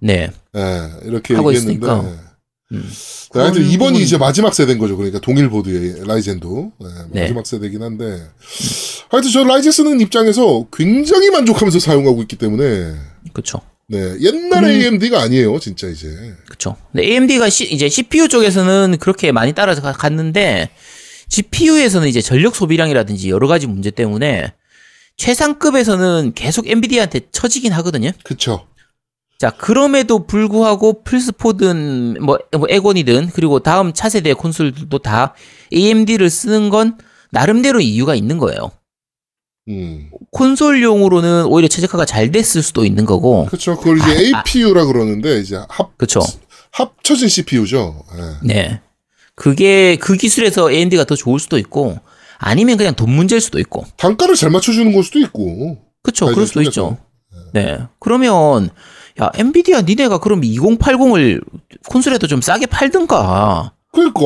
[0.00, 1.86] 네, 예, 이렇게 하고 얘기했는데.
[1.86, 2.02] 있으니까.
[2.02, 2.16] 네,
[2.72, 2.90] 음.
[3.32, 4.96] 하여튼 그런 이번이 부분이- 이제 마지막 세대인 거죠.
[4.96, 7.20] 그러니까 동일 보드의 라이젠도 예, 네.
[7.22, 8.20] 마지막 세대긴 한데.
[9.08, 12.94] 하여튼 저 라이젠 쓰는 입장에서 굉장히 만족하면서 사용하고 있기 때문에
[13.32, 13.60] 그쵸.
[13.88, 14.70] 네 옛날 음.
[14.70, 16.08] AMD가 아니에요, 진짜 이제.
[16.48, 16.76] 그쵸.
[16.92, 20.70] 근데 AMD가 이제 CPU 쪽에서는 그렇게 많이 따라서 가- 갔는데
[21.28, 24.52] GPU에서는 이제 전력 소비량이라든지 여러 가지 문제 때문에
[25.16, 28.10] 최상급에서는 계속 엔비디아한테 처지긴 하거든요.
[28.24, 28.66] 그쵸.
[29.38, 35.34] 자, 그럼에도 불구하고 플스4든 뭐, 뭐 에곤이든 그리고 다음 차세대 콘솔들도 다
[35.74, 36.96] AMD를 쓰는 건
[37.30, 38.70] 나름대로 이유가 있는 거예요.
[39.68, 40.10] 음.
[40.30, 43.46] 콘솔용으로는 오히려 최적화가 잘 됐을 수도 있는 거고.
[43.46, 43.76] 그쵸.
[43.76, 46.20] 그걸 이제 APU라 그러는데 이제 합 그쵸.
[46.70, 48.04] 합쳐진 CPU죠.
[48.18, 48.46] 예.
[48.46, 48.80] 네.
[49.34, 51.98] 그게 그 기술에서 AMD가 더 좋을 수도 있고
[52.38, 53.84] 아니면 그냥 돈 문제일 수도 있고.
[53.96, 55.78] 단가를 잘 맞춰 주는 걸 수도 있고.
[56.04, 56.62] 라이젠 그럴 수도.
[56.62, 56.98] 있죠.
[57.52, 57.78] 네.
[57.98, 58.70] 그러면
[59.20, 61.42] 야, 엔비디아 니네가 그럼 2080을
[61.88, 63.72] 콘솔에도 좀 싸게 팔든가.
[63.92, 64.20] 그러니까.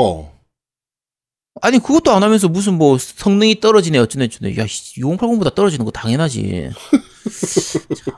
[1.63, 4.57] 아니 그것도 안 하면서 무슨 뭐 성능이 떨어지네 어쩌네 어쩌네.
[4.57, 6.71] 야, 2080보다 떨어지는 거 당연하지.
[8.05, 8.15] 참,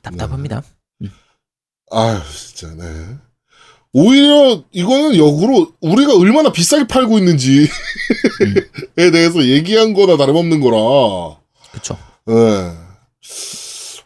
[0.00, 0.62] 답답합니다.
[1.90, 3.16] 아유, 진짜, 네.
[3.92, 7.66] 오히려 이거는 역으로 우리가 얼마나 비싸게 팔고 있는지에
[8.96, 11.38] 대해서 얘기한 거나 다름없는 거라.
[11.72, 11.98] 그쵸.
[12.26, 12.34] 네.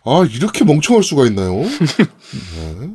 [0.04, 1.54] 아, 이렇게 멍청할 수가 있나요?
[1.62, 2.90] 네.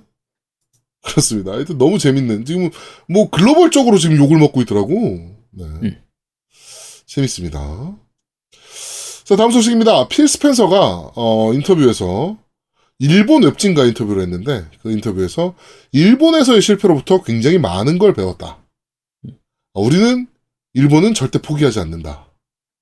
[1.04, 1.54] 그렇습니다.
[1.54, 2.44] 하여튼 너무 재밌는.
[2.46, 2.70] 지금
[3.08, 5.41] 뭐 글로벌적으로 지금 욕을 먹고 있더라고.
[5.52, 5.66] 네.
[5.66, 6.04] 음.
[7.06, 7.98] 재밌습니다.
[9.24, 10.08] 자, 다음 소식입니다.
[10.08, 12.38] 필 스펜서가 어, 인터뷰에서
[13.00, 15.56] 일본 웹진과 인터뷰를 했는데 그 인터뷰에서
[15.92, 18.64] 일본에서의 실패로부터 굉장히 많은 걸 배웠다.
[19.26, 20.28] 아, 우리는
[20.74, 22.28] 일본은 절대 포기하지 않는다.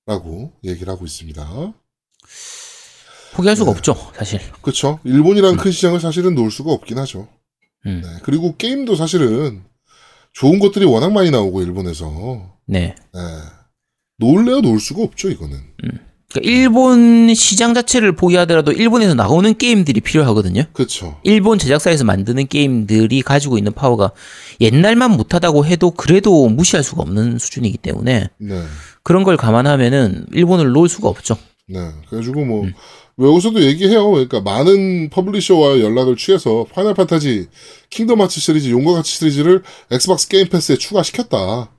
[0.06, 1.72] 라고 얘기를 하고 있습니다.
[3.32, 3.76] 포기할 수가 네.
[3.76, 4.40] 없죠, 사실.
[4.60, 4.98] 그렇죠.
[5.04, 7.28] 일본이라는 큰 시장을 사실은 놓을 수가 없긴 하죠.
[7.86, 8.00] 음.
[8.02, 8.18] 네.
[8.22, 9.64] 그리고 게임도 사실은
[10.32, 12.94] 좋은 것들이 워낙 많이 나오고 일본에서 네.
[13.12, 13.20] 네.
[14.18, 15.58] 놓을래야 놓을 수가 없죠 이거는.
[16.30, 20.64] 그러니까 일본 시장 자체를 포기하더라도 일본에서 나오는 게임들이 필요하거든요.
[20.72, 21.18] 그렇죠.
[21.24, 24.12] 일본 제작사에서 만드는 게임들이 가지고 있는 파워가
[24.60, 28.62] 옛날만 못하다고 해도 그래도 무시할 수가 없는 수준이기 때문에 네.
[29.02, 31.36] 그런 걸 감안하면은 일본을 놓을 수가 없죠.
[31.68, 31.80] 네.
[32.08, 32.72] 그래가지고 뭐
[33.28, 34.10] 외국에서도 얘기해요.
[34.10, 37.48] 그러니까 많은 퍼블리셔와 연락을 취해서 파이널 판타지,
[37.90, 41.70] 킹덤 하츠 시리즈, 용과 같이 시리즈를 엑스박스 게임 패스에 추가시켰다.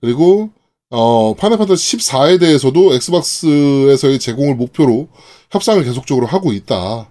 [0.00, 0.50] 그리고
[0.90, 5.08] 어 파이널 판타지 14에 대해서도 엑스박스에서의 제공을 목표로
[5.50, 7.10] 협상을 계속적으로 하고 있다.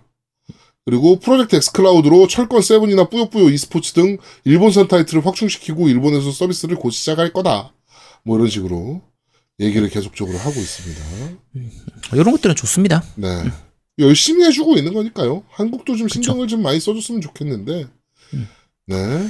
[0.85, 7.33] 그리고 프로젝트 엑스클라우드로 철권 세븐이나 뿌요뿌요 e스포츠 등 일본산 타이틀을 확충시키고 일본에서 서비스를 곧 시작할
[7.33, 7.73] 거다.
[8.23, 9.01] 뭐 이런 식으로
[9.59, 11.01] 얘기를 계속적으로 하고 있습니다.
[12.13, 13.03] 이런 것들은 좋습니다.
[13.15, 13.27] 네.
[13.99, 15.43] 열심히 해주고 있는 거니까요.
[15.49, 17.87] 한국도 좀 신경을 좀 많이 써줬으면 좋겠는데.
[18.87, 19.29] 네.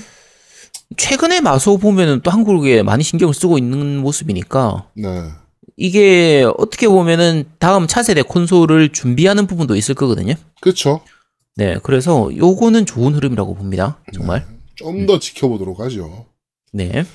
[0.98, 5.30] 최근에 마소 보면은 또 한국에 많이 신경을 쓰고 있는 모습이니까 네.
[5.78, 10.34] 이게 어떻게 보면은 다음 차세대 콘솔을 준비하는 부분도 있을 거거든요.
[10.62, 11.02] 그쵸.
[11.56, 14.00] 네, 그래서 요거는 좋은 흐름이라고 봅니다.
[14.14, 14.46] 정말.
[14.76, 16.26] 좀더 지켜보도록 하죠.
[16.74, 17.06] 네.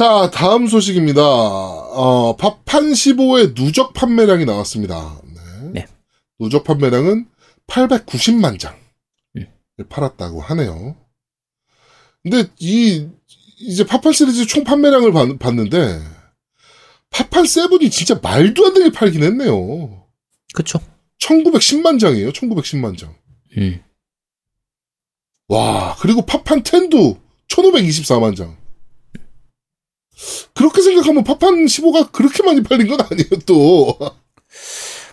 [0.00, 1.20] 자, 다음 소식입니다.
[1.22, 5.20] 어, 파판 15의 누적 판매량이 나왔습니다.
[5.24, 5.70] 네.
[5.74, 5.86] 네.
[6.38, 7.28] 누적 판매량은
[7.66, 8.78] 890만 장을
[9.36, 9.46] 음.
[9.90, 10.96] 팔았다고 하네요.
[12.22, 13.08] 근데 이,
[13.58, 16.00] 이제 파판 시리즈 총 판매량을 봤, 봤는데,
[17.10, 20.06] 파판 7이 진짜 말도 안 되게 팔긴 했네요.
[20.54, 20.80] 그쵸.
[21.18, 23.14] 1910만 장이에요, 1910만 장.
[23.58, 23.84] 음.
[25.48, 28.59] 와, 그리고 파판 10도 1524만 장.
[30.54, 33.98] 그렇게 생각하면 파판 15가 그렇게 많이 팔린 건 아니에요, 또.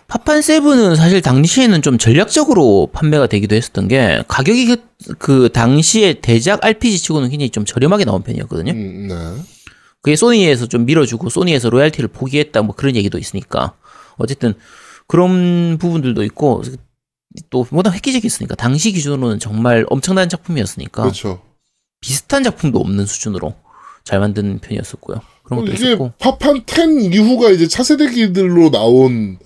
[0.08, 4.76] 파판 세븐은 사실 당시에는 좀 전략적으로 판매가 되기도 했었던 게 가격이 그,
[5.18, 8.72] 그 당시에 대작 RPG 치고는 굉장히 좀 저렴하게 나온 편이었거든요.
[8.72, 9.14] 음, 네.
[10.00, 13.74] 그게 소니에서 좀 밀어주고 소니에서 로얄티를 포기했다 뭐 그런 얘기도 있으니까
[14.16, 14.54] 어쨌든
[15.06, 16.62] 그런 부분들도 있고
[17.50, 21.42] 또 워낙 획기적이었으니까 당시 기준으로는 정말 엄청난 작품이었으니까 그렇죠.
[22.00, 23.54] 비슷한 작품도 없는 수준으로
[24.08, 25.20] 잘 만든 편이었었고요.
[25.42, 29.38] 그런 것도 이게 있었고 파판 10 이후가 이제 차세대기들로 나온,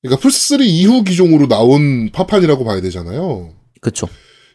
[0.00, 3.50] 그러니까 플스 3 이후 기종으로 나온 파판이라고 봐야 되잖아요.
[3.82, 4.08] 그쵸.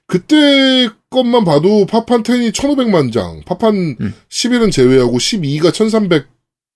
[0.07, 4.13] 그때 것만 봐도 파판 10이 1500만 장, 파판 음.
[4.29, 5.69] 11은 제외하고 12가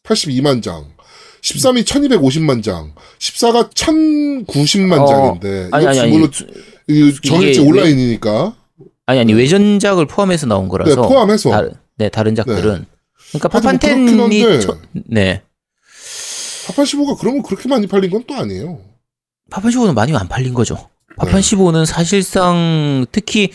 [0.06, 0.86] 1382만 장,
[1.42, 6.28] 13이 1250만 장, 14가 1090만 어, 장인데, 아니 아니 아니
[6.88, 8.56] 이게 온라인이니까.
[9.08, 11.50] 아니 아니 외전작을 포함해서 나온 네, 거라서 포함해서.
[11.50, 12.86] 다른, 네 다른 작들은
[13.32, 14.58] 그러니까 하여튼 파판 뭐 그렇긴 한데.
[14.58, 15.42] 10이 저, 네
[16.68, 18.80] 파판 15가 그러면 그렇게 많이 팔린 건 또 아니에요.
[19.52, 20.90] 파판 15는 많이 안 팔린 거죠.
[21.18, 21.56] 파판 네.
[21.56, 23.52] 15는 사실상 특히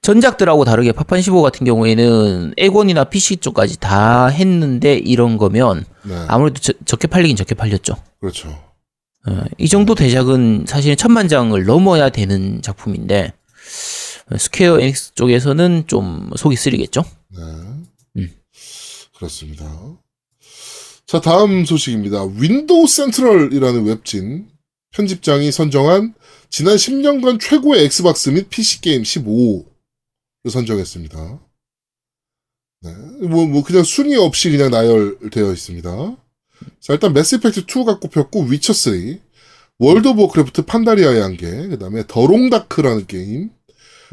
[0.00, 6.58] 전작들하고 다르게 파판 15 같은 경우에는 액원이나 PC 쪽까지 다 했는데 이런 거면 네, 아무래도
[6.60, 7.94] 저- 적게 팔리긴 적게 팔렸죠.
[8.20, 8.48] 그렇죠.
[9.28, 13.32] 어, 이 정도 대작은 사실은 천만 장을 넘어야 되는 작품인데
[14.32, 17.04] 어, 스퀘어 에닉스 쪽에서는 좀 속이 쓰리겠죠.
[17.36, 17.42] 네.
[18.16, 18.34] 음.
[19.14, 19.98] 그렇습니다.
[21.06, 22.24] 자, 다음 소식입니다.
[22.24, 24.48] 윈도우 센트럴이라는 웹진
[24.92, 26.14] 편집장이 선정한
[26.48, 31.40] 지난 10년간 최고의 엑스박스 및 PC게임 15를 선정했습니다.
[32.82, 32.94] 네.
[33.28, 36.16] 뭐, 뭐, 그냥 순위 없이 그냥 나열되어 있습니다.
[36.80, 39.20] 자, 일단 매스 이펙트 2가 꼽혔고, 위쳐 3,
[39.78, 43.50] 월드 오브 워크래프트 판다리아의 안개, 그 다음에 더롱다크라는 게임,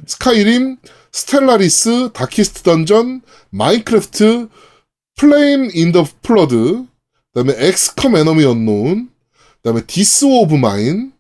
[0.06, 0.78] 스카이림,
[1.12, 4.48] 스텔라리스, 다키스트 던전, 마인크래프트,
[5.16, 6.86] 플레임 인더 플러드,
[7.34, 9.10] 그다음에 엑스컴 에너미 언노운,
[9.62, 11.12] 그다음에 디스 오브 마인,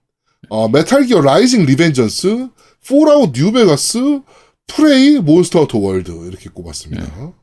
[0.49, 2.49] 어, 메탈 기어 라이징 리벤전스,
[2.87, 4.21] 폴아웃 뉴베가스,
[4.67, 7.33] 프레이 몬스터 헌터 월드 이렇게 꼽았습니다.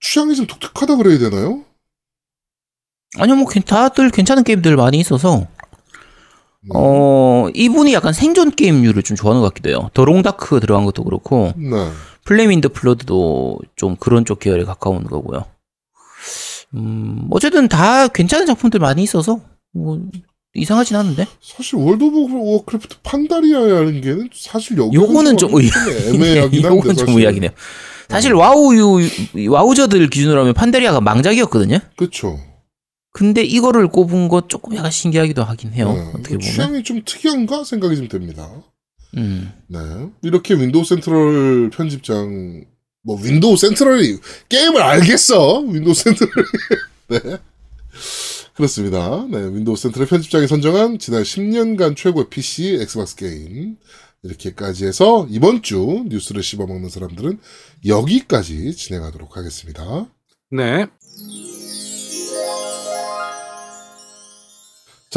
[0.00, 1.64] 취향이 좀 독특하다 그래야 되나요?
[3.16, 5.48] 아니요, 뭐 괜- 다들 괜찮은 게임들 많이 있어서 네.
[6.74, 9.90] 어 이분이 약간 생존 게임류를 좀 좋아하는 것 같기도 해요.
[9.94, 12.52] 더롱다크 들어간 것도 그렇고 네.
[12.52, 15.44] 인더 플러드도 좀 그런 쪽 계열에 가까운 거고요.
[16.74, 19.40] 음 어쨌든 다 괜찮은 작품들 많이 있어서
[19.72, 19.98] 뭐
[20.54, 26.96] 이상하진 않은데 사실 월드 오브 워크래프트 판다리아라는 게는 사실 여기 요거는 좀 애매하긴 한데 요거는
[26.96, 27.08] 좀.
[27.16, 27.50] 의아하긴 해요.
[28.08, 31.78] 사실 와우 유 와우저들 기준으로 하면 판데리아가 망작이었거든요.
[31.96, 32.38] 그렇죠.
[33.18, 35.92] 근데 이거를 꼽은 거 조금 약간 신기하기도 하긴 해요.
[35.92, 36.40] 네, 어떻게 보면.
[36.40, 38.48] 취향이 좀 특이한가 생각이 좀 됩니다.
[39.16, 39.52] 음.
[39.66, 39.80] 네.
[40.22, 42.64] 이렇게 윈도우 센트럴 편집장,
[43.02, 45.62] 뭐, 윈도우 센트럴이, 게임을 알겠어!
[45.62, 46.30] 윈도우 센트럴.
[47.10, 47.18] 네.
[48.54, 49.26] 그렇습니다.
[49.28, 49.38] 네.
[49.38, 53.78] 윈도우 센트럴 편집장이 선정한 지난 10년간 최고의 PC, 엑스박스 게임.
[54.22, 57.40] 이렇게까지 해서 이번 주 뉴스를 씹어먹는 사람들은
[57.84, 60.06] 여기까지 진행하도록 하겠습니다.
[60.52, 60.86] 네.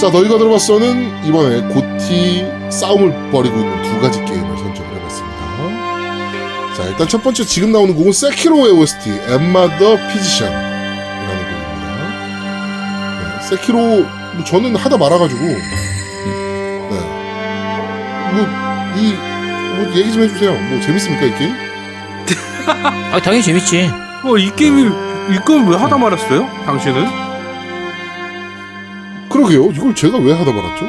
[0.00, 6.74] 자, 너희가 들어봤어는 이번에 고티 싸움을 벌이고 있는 두 가지 게임을 선정을 해봤습니다.
[6.74, 11.98] 자, 일단 첫 번째 지금 나오는 곡은 세키로의 OST, 엠마 더 피지션이라는 곡입니다.
[13.20, 15.58] 네, 세키로, 뭐 저는 하다 말아가지고, 네.
[18.32, 18.40] 뭐,
[18.96, 19.12] 이,
[19.76, 20.52] 뭐, 얘기 좀 해주세요.
[20.52, 21.54] 뭐, 재밌습니까, 이 게임?
[23.12, 23.90] 아, 당연히 재밌지.
[24.22, 24.90] 뭐이 게임이
[25.34, 26.48] 이건 왜 하다 말았어요?
[26.64, 27.19] 당신은?
[29.40, 29.70] 그러게요.
[29.72, 30.84] 이걸 제가 왜 하다 말았죠?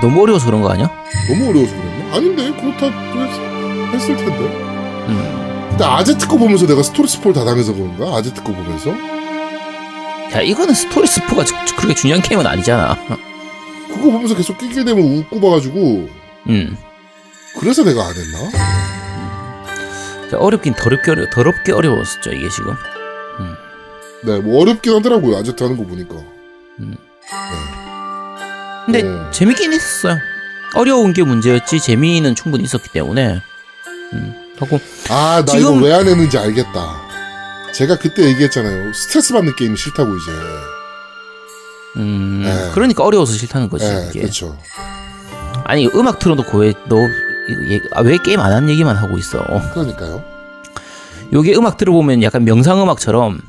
[0.00, 0.90] 너무 어려워서 그런 거 아니야?
[1.28, 2.16] 너무 어려워서 그랬나?
[2.16, 4.38] 아닌데, 그렇다 했, 했을 텐데.
[5.08, 5.68] 음.
[5.70, 8.16] 근데 아제트 거 보면서 내가 스토리 스포를 다 당해서 그런가?
[8.16, 8.90] 아제트 거 보면서?
[10.32, 11.44] 야, 이거는 스토리 스포가
[11.76, 12.96] 그렇게 중요한 게임은 아니잖아.
[13.88, 16.08] 그거 보면서 계속 끼게 되면 웃고 봐가지고
[16.48, 16.76] 음.
[17.58, 18.50] 그래서 내가 안 했나?
[20.30, 22.74] 자, 어렵긴 더럽게 어려, 더럽게 어려웠었죠, 이게 지금.
[24.24, 25.36] 네, 뭐 어렵긴 하더라고요.
[25.38, 26.16] 아제트 하는 거 보니까.
[28.86, 29.30] 근데 어.
[29.30, 30.18] 재밌긴 했었어요.
[30.74, 33.40] 어려운 게 문제였지, 재미는 충분히 있었기 때문에.
[34.12, 34.34] 음.
[34.58, 37.02] 하고, 아, 나 지금- 이거 왜 안 했는지 알겠다.
[37.72, 38.92] 제가 그때 얘기했잖아요.
[38.92, 40.30] 스트레스 받는 게임이 싫다고 이제.
[41.96, 42.42] 음.
[42.44, 42.70] 네.
[42.74, 44.20] 그러니까 어려워서 싫다는 거지, 네, 이게.
[44.20, 44.58] 그렇죠.
[45.64, 46.96] 아니, 음악 틀어놓고 왜, 너,
[47.48, 49.38] 이거 얘기- 아, 왜 게임 안 한 얘기만 하고 있어.
[49.74, 50.24] 그러니까요.
[51.32, 53.40] 요게 음악 들어보면 약간 명상 음악처럼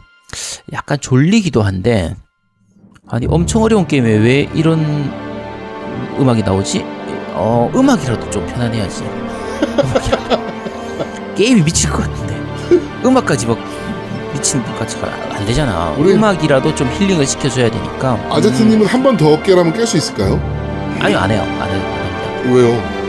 [0.74, 2.16] 약간 졸리기도 한데
[3.12, 4.80] 아니 엄청 어려운 게임에 왜 이런
[6.20, 6.84] 음악이 나오지?
[7.34, 9.04] 어 음악이라도 좀 편안해야지
[9.80, 10.40] 음악이라도.
[11.36, 12.36] 게임이 미칠 것 같은데
[13.04, 13.58] 음악까지 막
[14.34, 19.74] 미친 것 같이 안 되잖아 우리- 음악이라도 좀 힐링을 시켜줘야 되니까 아제트님은 한번 더 깨라면
[19.74, 20.34] 깰 수 있을까요?
[20.36, 22.54] 음, 아니 안 해요 안 해요.
[22.54, 23.00] 왜요?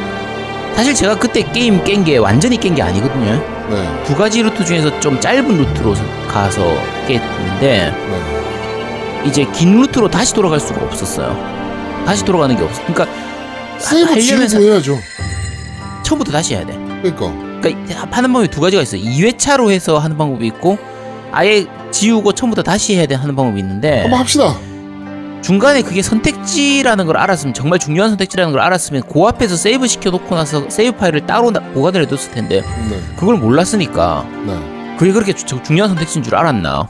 [0.75, 3.33] 사실 제가 그때 게임 깬 게 완전히 깬 게 아니거든요
[3.69, 5.95] 네, 두 가지 루트 중에서 좀 짧은 루트로
[6.29, 6.63] 가서
[7.07, 7.93] 깼는데 네.
[9.27, 11.37] 이제 긴 루트로 다시 돌아갈 수가 없었어요.
[12.07, 12.81] 다시 돌아가는 게 없어.
[12.87, 13.07] 그러니까
[13.79, 14.99] 세이브 하려면 지우고 해야죠.
[16.03, 16.73] 처음부터 다시 해야 돼.
[17.03, 17.33] 그러니까.
[17.61, 18.97] 그러니까 하는 방법이 두 가지가 있어.
[18.99, 20.79] 요 2회차로 해서 하는 방법이 있고
[21.33, 24.55] 아예 지우고 처음부터 다시 해야 돼 하는 방법이 있는데 한번 합시다.
[25.43, 30.35] 중간에 그게 선택지라는 걸 알았으면 정말 중요한 선택지라는 걸 알았으면 그 앞에서 세이브 시켜 놓고
[30.35, 34.97] 나서 세이브 파일을 따로 나- 보관을 해뒀을 텐데 네, 그걸 몰랐으니까 네.
[34.99, 36.89] 그게 그렇게 주- 중요한 선택지인 줄 알았나?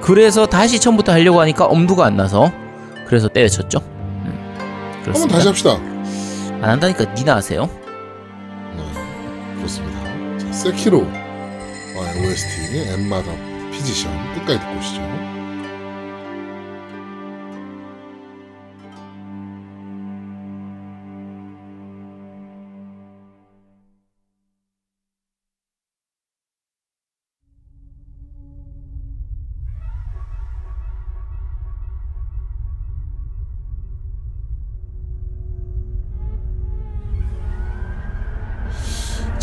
[0.00, 2.52] 그래서 다시 처음부터 하려고 하니까 엄두가 안 나서
[3.06, 3.78] 그래서 때려쳤죠.
[3.78, 5.28] 음, 한번.
[5.28, 5.70] 다시 합시다.
[6.60, 7.68] 안 한다니까 니나 하세요.
[8.76, 9.98] 네, 그렇습니다.
[10.38, 11.06] 자, 세키로
[12.20, 13.30] OST 엠마 더
[13.72, 15.00] 피지션 끝까지 듣고 오시죠.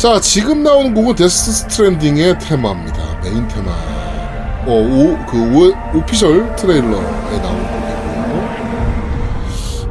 [0.06, 3.20] 자, 지금 나오는 곡은 Death Stranding의 테마입니다.
[3.24, 3.72] 메인 테마.
[4.64, 7.58] 어, 오, 그, 오, official trailer에 나온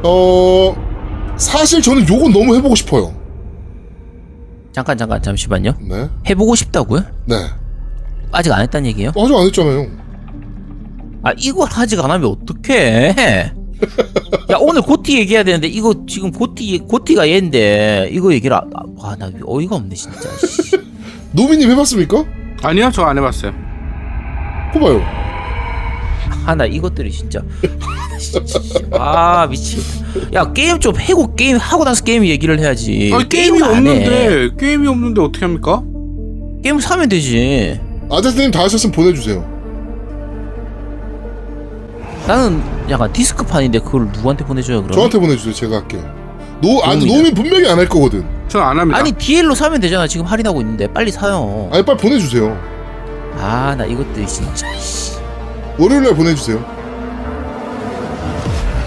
[0.04, 0.74] 어,
[1.36, 3.14] 사실 저는 요거 너무 해보고 싶어요.
[4.72, 5.74] 잠깐 잠깐 잠시만요.
[5.82, 6.08] 네.
[6.30, 7.02] 해보고 싶다고요?
[7.26, 7.36] 네.
[8.32, 9.12] 아직 안 했다는 얘기예요?
[9.14, 9.86] 어, 아직 안 했잖아요.
[11.24, 13.52] 아 이걸 아직 안 하면 어떡해?
[14.50, 19.94] 야 오늘 GOTY 얘기해야 되는데 이거 지금 GOTY GOTY가 얘인데 이거 얘기를 아나 어이가 없네
[19.94, 20.28] 진짜.
[20.46, 20.76] 씨.
[21.32, 22.24] 노미님 해봤습니까?
[22.62, 23.52] 아니요, 저 안 해봤어요.
[24.74, 25.02] 해봐요.
[26.46, 27.42] 아나 이것들이 진짜
[28.92, 30.32] 아 미치겠다.
[30.34, 33.10] 야 게임 좀 해고 게임 하고 나서 게임 얘기를 해야지.
[33.12, 33.60] 아니 게임이.
[33.62, 35.82] 없는데 게임이 없는데 어떻게 합니까?
[36.62, 37.78] 게임 사면 되지.
[38.10, 39.55] 아저씨님 다 하셨으면 보내주세요.
[42.26, 44.92] 나는 약간 디스크판인데 그걸 누구한테 보내줘요 그럼?
[44.94, 45.54] 저한테 보내주세요.
[45.54, 46.02] 제가 할게요.
[46.60, 47.14] 노, 아, 도움이다.
[47.16, 48.24] 노미 분명히 안 할 거거든.
[48.48, 48.98] 전 안 합니다.
[48.98, 50.06] 아니 DL로 사면 되잖아.
[50.06, 51.68] 지금 할인하고 있는데 빨리 사요.
[51.72, 52.56] 아니, 빨리 보내주세요.
[53.38, 55.18] 아 나 이것들이 진짜 씨,
[55.78, 56.64] 월요일날 보내주세요.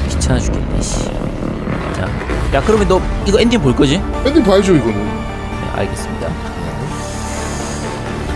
[0.09, 0.81] 귀찮아 죽겠네.
[0.81, 1.05] 씨.
[1.93, 2.07] 자,
[2.55, 4.01] 야 그러면 너 이거 엔딩 볼 거지?
[4.25, 4.95] 엔딩 봐야죠, 이거는.
[5.05, 6.29] 네, 알겠습니다.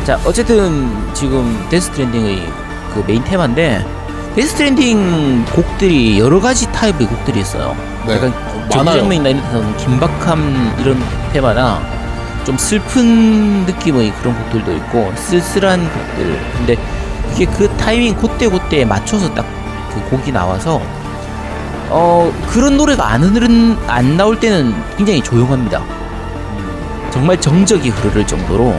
[0.06, 2.44] 자, 어쨌든 지금 Death Stranding의
[2.94, 3.84] 그 메인 테마인데
[4.36, 7.76] Death Stranding 곡들이 여러 가지 타입의 곡들이 있어요.
[8.08, 8.16] 네.
[8.16, 8.34] 약간.
[8.70, 10.98] 전장면이나 이런 데서는 긴박함 이런
[11.32, 11.82] 테마나
[12.46, 16.40] 좀 슬픈 느낌의 그런 곡들도 있고 쓸쓸한 곡들.
[16.58, 16.76] 근데
[17.30, 19.46] 그게 그 타이밍 그때 그때에 맞춰서 딱
[19.94, 20.82] 그 곡이 나와서
[21.90, 25.82] 어 그런 노래가 안 흐른 안 나올 때는 굉장히 조용합니다.
[27.12, 28.76] 정말 정적이 흐르를 정도로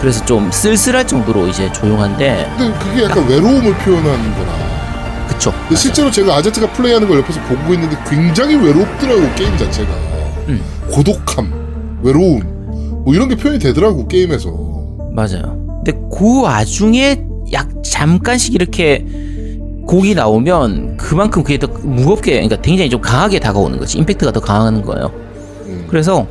[0.00, 4.75] 그래서 좀 쓸쓸할 정도로 이제 조용한데 근데 그게 약간 외로움을 표현하는 거라.
[5.36, 9.90] 그쵸 근데 실제로 제가 아제트가 플레이하는 걸 옆에서 보고 있는데 굉장히 외롭더라고, 게임 자체가.
[10.48, 10.60] 음.
[10.90, 12.40] 고독함, 외로움.
[13.04, 14.50] 뭐 이런 게 표현이 되더라고, 게임에서.
[15.12, 19.06] 맞아요 근데 그 와중에 약 잠깐씩 이렇게
[19.86, 24.82] 곡이 나오면 그만큼 그게 더 무겁게 그러니까 굉장히 좀 강하게 다가오는 거지 임팩트가 더 강한
[24.82, 25.10] 거예요
[25.66, 25.86] 음.
[25.88, 26.26] 그래서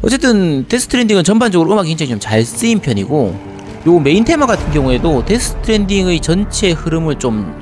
[0.00, 3.34] 어쨌든 Death Stranding은 전반적으로 음악이 굉장히 좀 잘 쓰인 편이고
[3.88, 7.52] 요 메인 테마 같은 경우에도 Death Stranding의 전체 흐름을 좀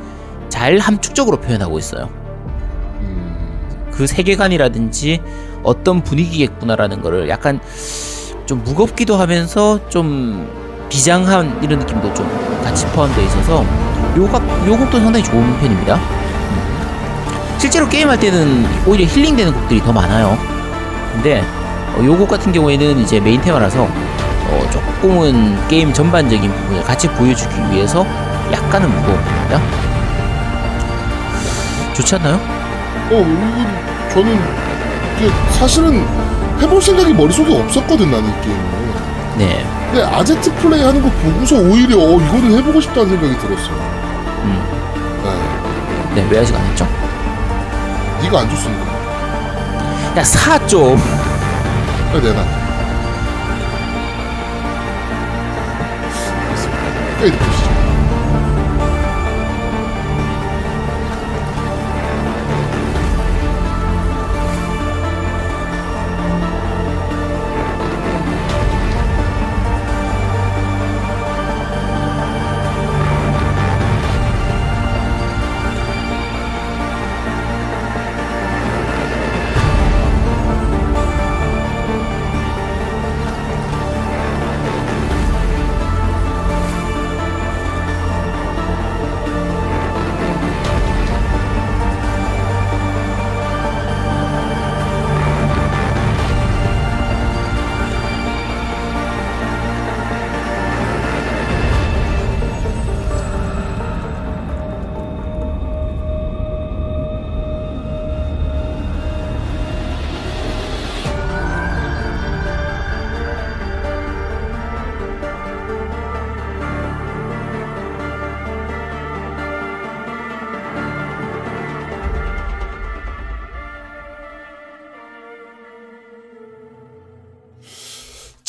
[0.54, 2.08] 잘 함축적으로 표현하고 있어요
[3.00, 3.88] 음.
[3.90, 5.20] 그 세계관이라든지
[5.64, 7.58] 어떤 분위기겠구나라는 거를 약간
[8.46, 10.48] 좀 무겁기도 하면서 좀
[10.88, 12.28] 비장한 이런 느낌도 좀
[12.62, 13.64] 같이 포함되어 있어서
[14.16, 15.96] 요, 요 곡도 상당히 좋은 편입니다.
[15.96, 17.58] 음.
[17.58, 20.38] 실제로 게임할 때는 오히려 힐링되는 곡들이 더 많아요.
[21.14, 21.42] 근데
[21.96, 28.06] 어, 요곡 같은 경우에는 이제 메인 테마라서 어, 조금은 게임 전반적인 부분을 같이 보여주기 위해서
[28.52, 29.93] 약간은 무거웁니다.
[31.94, 32.34] 좋지 않나요?
[32.34, 34.38] 어, 이건 저는
[35.16, 36.04] 이게 사실은
[36.60, 38.64] 해볼 생각이 머릿속에 없었거든, 나는 이 게임을.
[39.38, 39.66] 네.
[39.90, 43.76] 근데 아제트 플레이 하는 거 보고서 오히려 어, 이거는 해보고 싶다는 생각이 들었어요.
[44.44, 46.10] 음.
[46.14, 46.22] 네.
[46.22, 46.86] 네, 왜 아직 안 했죠?
[48.22, 48.84] 이거 안 줬으니까.
[50.16, 50.96] 야, 사 좀.
[52.12, 52.44] 빨리 내놔.
[57.20, 57.63] 알겠습니다.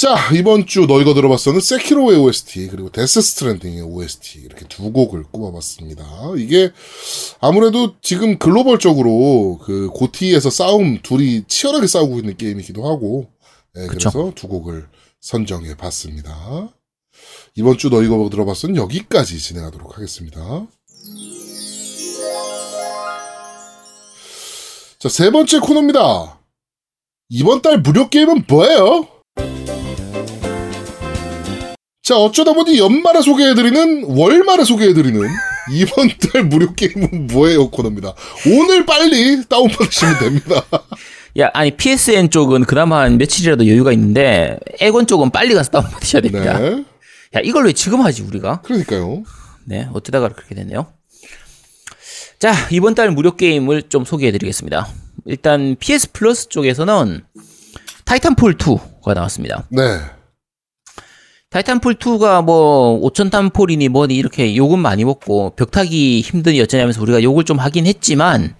[0.05, 6.05] 자, 이번 주 너희가 들어봤어는 세키로의 OST, 그리고 데스 스트랜딩의 OST, 이렇게 두 곡을 꼽아봤습니다.
[6.37, 6.71] 이게
[7.39, 13.31] 아무래도 지금 글로벌적으로 그 고티에서 싸움, 둘이 치열하게 싸우고 있는 게임이기도 하고,
[13.79, 14.11] 예, 그쵸.
[14.11, 14.87] 그래서 두 곡을
[15.21, 16.69] 선정해 봤습니다.
[17.55, 20.67] 이번 주 너희가 들어봤어는 여기까지 진행하도록 하겠습니다.
[24.99, 26.39] 자, 세 번째 코너입니다.
[27.29, 29.14] 이번 달 무료 게임은 뭐예요?
[32.05, 35.27] 자, 어쩌다 보니 연말에 소개해드리는 월말에 소개해드리는
[35.73, 38.13] 이번 달 무료 게임은 뭐예요 코너입니다.
[38.45, 40.63] 오늘 빨리 다운받으시면 됩니다.
[41.39, 46.59] 야, 아니 PSN 쪽은 그나마 한 며칠이라도 여유가 있는데 에건 쪽은 빨리 가서 다운받으셔야 됩니다.
[46.59, 46.85] 네.
[47.33, 48.61] 야, 이걸 왜 지금 하지 우리가?
[48.61, 49.23] 그러니까요.
[49.63, 50.85] 네, 어쩌다가 그렇게 됐네요.
[52.37, 54.87] 자, 이번 달 무료 게임을 좀 소개해 드리겠습니다.
[55.25, 57.23] 일단 PS 플러스 쪽에서는
[58.05, 59.65] 타이탄폴 2가 나왔습니다.
[59.69, 59.81] 네.
[61.59, 67.23] 타이탄폴 2가 뭐 5천 탄 폴이니 뭐니 이렇게 욕은 많이 먹고 벽타기 힘드니 어쩌냐면서 우리가
[67.23, 68.57] 욕을 좀 하긴 했지만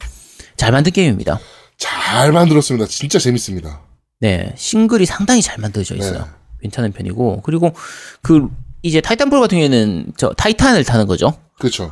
[0.55, 1.37] 잘 만든 게임입니다.
[1.77, 2.85] 잘 만들었습니다.
[2.85, 3.81] 진짜 재밌습니다.
[4.21, 6.19] 네, 싱글이 상당히 잘 만들어져 있어요.
[6.19, 6.25] 네.
[6.61, 7.73] 괜찮은 편이고 그리고
[8.21, 8.47] 그
[8.81, 11.33] 이제 타이탄폴 같은 경우에는 저 타이탄을 타는 거죠.
[11.59, 11.91] 그렇죠.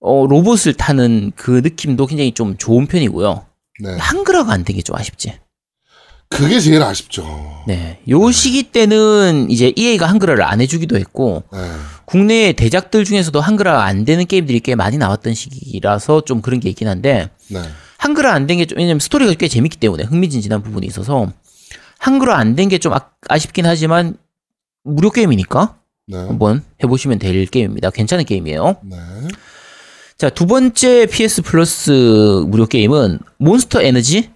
[0.00, 3.44] 어, 로봇을 타는 그 느낌도 굉장히 좀 좋은 편이고요.
[3.82, 3.96] 네.
[3.98, 5.34] 한글화가 안 된 게 좀 아쉽지.
[6.34, 7.62] 그게 제일 아쉽죠.
[7.66, 7.98] 네.
[8.08, 11.58] 요 시기 때는 이제 EA가 한글화를 안 해주기도 했고, 네.
[12.04, 16.88] 국내 대작들 중에서도 한글화 안 되는 게임들이 꽤 많이 나왔던 시기라서 좀 그런 게 있긴
[16.88, 17.60] 한데, 네.
[17.98, 21.32] 한글화 안 된 게 좀, 왜냐면 스토리가 꽤 재밌기 때문에 흥미진진한 부분이 있어서,
[21.98, 24.16] 한글화 안 된 게 좀 아쉽긴 하지만,
[24.82, 25.76] 무료 게임이니까
[26.08, 26.16] 네.
[26.18, 27.90] 한번 해보시면 될 게임입니다.
[27.90, 28.76] 괜찮은 게임이에요.
[28.82, 28.96] 네.
[30.18, 31.90] 자, 두 번째 PS Plus
[32.46, 34.30] 무료 게임은 Monster Energy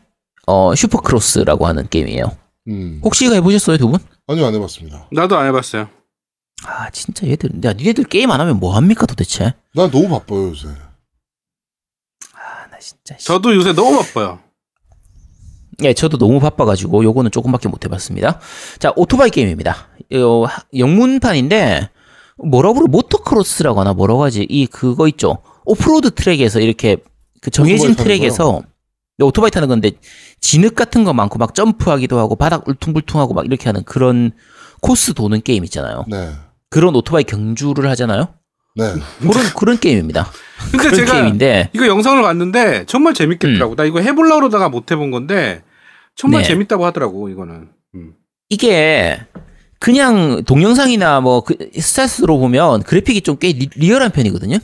[0.51, 2.25] 어, Supercross라고 하는 게임이에요.
[2.69, 3.01] 음.
[3.05, 4.01] 혹시 이거 해보셨어요, 두 분?
[4.29, 5.07] 아니요, 안 해봤습니다.
[5.13, 5.89] 나도 안 해봤어요.
[6.65, 9.53] 아, 진짜 얘들, 야, 니네들 게임 안 하면 뭐 합니까 도대체?
[9.75, 10.69] 나 너무 바빠요, 요새.
[12.35, 13.15] 아, 나 진짜.
[13.19, 13.27] 씨.
[13.27, 14.39] 저도 요새 너무 바빠요.
[15.83, 18.41] 예, 저도 너무 바빠가지고 요거는 조금밖에 못 해봤습니다.
[18.79, 19.77] 자, 오토바이 게임입니다.
[20.15, 21.91] 어, 하- 영문판인데
[22.43, 24.47] 뭐라고 부르 모터크로스라고 하나 뭐라고 하지?
[24.49, 25.43] 이 그거 있죠.
[25.67, 26.97] 오프로드 트랙에서 이렇게
[27.43, 28.63] 그 정해진 트랙에서
[29.21, 29.93] 오토바이 타는 건데
[30.41, 34.33] 진흙 같은 거 많고 막 점프하기도 하고 바닥 울퉁불퉁하고 막 이렇게 하는 그런
[34.81, 36.05] 코스 도는 게임 있잖아요.
[36.09, 36.33] 네.
[36.71, 38.29] 그런 오토바이 경주를 하잖아요.
[38.77, 38.93] 네.
[39.21, 40.31] 그런 그런 게임입니다.
[40.71, 43.75] 근데 그런 제가 게임인데 이거 영상을 봤는데 정말 재밌겠더라고.
[43.75, 45.63] 나 이거 해보려고 그러다가 못 해본 건데
[46.15, 46.49] 정말 네.
[46.49, 47.69] 재밌다고 하더라고 이거는.
[47.95, 48.15] 음.
[48.51, 49.21] 이게
[49.81, 54.59] 그냥 동영상이나 뭐 그, 스틸로 보면 그래픽이 좀 꽤 리얼한 편이거든요.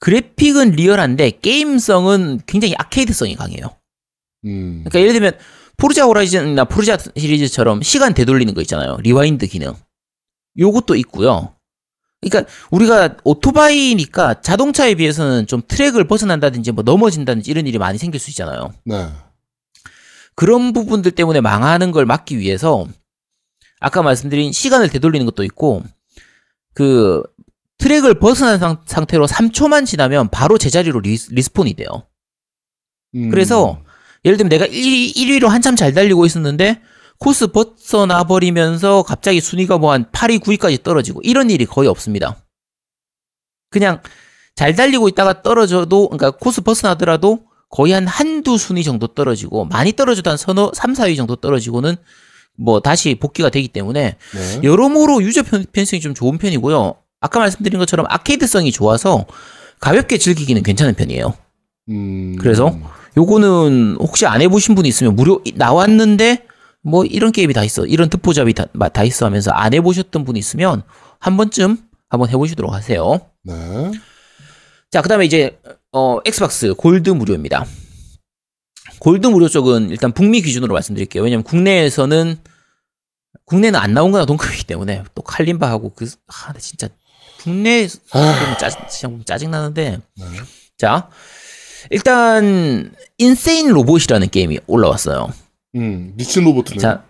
[0.00, 3.66] 그래픽은 리얼한데 게임성은 굉장히 아케이드성이 강해요.
[4.44, 4.84] 음.
[4.84, 5.32] 그러니까 예를 들면
[5.76, 8.96] Forza Horizon이나 Forza 시리즈처럼 시간 되돌리는 거 있잖아요.
[9.00, 9.74] rewind 기능.
[10.58, 11.54] 요것도 있고요.
[12.20, 18.30] 그러니까 우리가 오토바이니까 자동차에 비해서는 좀 트랙을 벗어난다든지 뭐 넘어진다든지 이런 일이 많이 생길 수
[18.30, 18.74] 있잖아요.
[18.84, 19.08] 네.
[20.34, 22.86] 그런 부분들 때문에 망하는 걸 막기 위해서
[23.80, 25.82] 아까 말씀드린 시간을 되돌리는 것도 있고
[26.74, 27.22] 그
[27.78, 31.88] 트랙을 벗어난 상, 상태로 3초만 지나면 바로 제자리로 리, respawn이 돼요.
[33.14, 33.30] 음.
[33.30, 33.80] 그래서
[34.24, 36.80] 예를 들면 내가 1위, 1위로 한참 잘 달리고 있었는데
[37.18, 42.36] 코스 벗어나 버리면서 갑자기 순위가 뭐 한 8위, 9위까지 떨어지고 이런 일이 거의 없습니다.
[43.70, 44.00] 그냥
[44.54, 47.40] 잘 달리고 있다가 떨어져도 그러니까 코스 벗어나더라도
[47.70, 51.96] 거의 한 한두 순위 정도 떨어지고 많이 떨어져도 한 서너 3, 4위 정도 떨어지고는
[52.56, 54.60] 뭐 다시 복귀가 되기 때문에 네.
[54.64, 56.94] 여러모로 유저 편- 편성이 좀 좋은 편이고요.
[57.20, 59.26] 아까 말씀드린 것처럼 아케이드성이 좋아서
[59.80, 61.34] 가볍게 즐기기는 괜찮은 편이에요.
[61.90, 62.36] 음.
[62.40, 62.76] 그래서
[63.18, 66.46] 요거는 혹시 안 해보신 분이 있으면 무료 나왔는데
[66.82, 70.38] 뭐 이런 게임이 다 있어 이런 듣보잡이 다, 마- 다 있어 하면서 안 해보셨던 분이
[70.38, 70.84] 있으면
[71.18, 73.20] 한 번쯤 한번 해보시도록 하세요.
[73.42, 73.90] 네.
[74.92, 75.58] 자 그다음에 이제
[75.92, 77.66] 어 Xbox Gold 무료입니다.
[79.00, 81.24] 골드 무료 쪽은 일단 북미 기준으로 말씀드릴게요.
[81.24, 82.38] 왜냐면 국내에서는
[83.46, 86.88] 국내는 안 나온 거나 동급이기 때문에 또 칼림바하고 그 아, 나 진짜
[87.42, 88.56] 국내 아.
[88.58, 90.24] 짜증 짜증 나는데 네.
[90.78, 91.10] 자,
[91.90, 95.32] 일단 Insane Robot이라는 게임이 올라왔어요.
[95.76, 96.12] 음.
[96.16, 96.78] 미친 로봇네.
[96.78, 97.04] 자,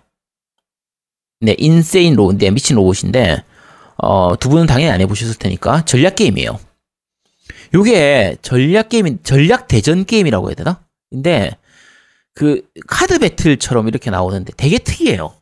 [1.41, 3.45] 네, Insane Robot, 네, 미친 로봇인데
[3.97, 6.59] 어, 두 분은 당연히 안 해보셨을 테니까 전략 게임이에요.
[7.74, 10.81] 요게 전략 게임, 전략 대전 게임이라고 해야 되나?
[11.11, 11.57] 근데
[12.35, 15.35] 그 카드 배틀처럼 이렇게 나오는데 되게 특이해요.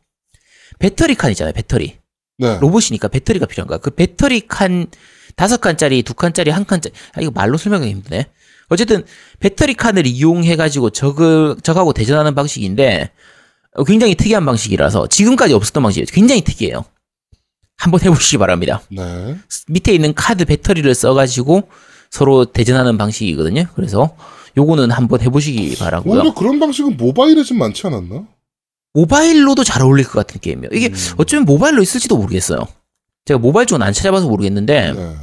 [0.79, 1.97] 배터리 칸이잖아요, 배터리.
[2.39, 2.57] 네.
[2.59, 3.77] 로봇이니까 배터리가 필요한 거야.
[3.77, 4.87] 그 배터리 칸
[5.35, 6.93] 다섯 칸짜리, 두 칸짜리, 한 칸짜리.
[7.13, 8.25] 아 이거 말로 설명하기 힘드네.
[8.69, 9.03] 어쨌든
[9.39, 13.11] 배터리 칸을 이용해 가지고 적을 적하고 대전하는 방식인데
[13.75, 16.05] 어, 굉장히 특이한 방식이라서 지금까지 없었던 방식이에요.
[16.11, 16.83] 굉장히 특이해요.
[17.77, 18.81] 한번 해보시기 바랍니다.
[18.89, 19.37] 네.
[19.67, 21.69] 밑에 있는 카드 배터리를 써가지고
[22.09, 23.67] 서로 대전하는 방식이거든요.
[23.75, 24.15] 그래서
[24.57, 26.15] 요거는 한번 해보시기 바라고요.
[26.19, 28.25] 오히려 그런 방식은 모바일에 좀 많지 않았나?
[28.93, 30.69] 모바일로도 잘 어울릴 것 같은 게임이에요.
[30.73, 32.67] 이게 어쩌면 모바일로 있을지도 모르겠어요.
[33.25, 35.15] 제가 모바일 쪽은 안 찾아봐서 모르겠는데 네.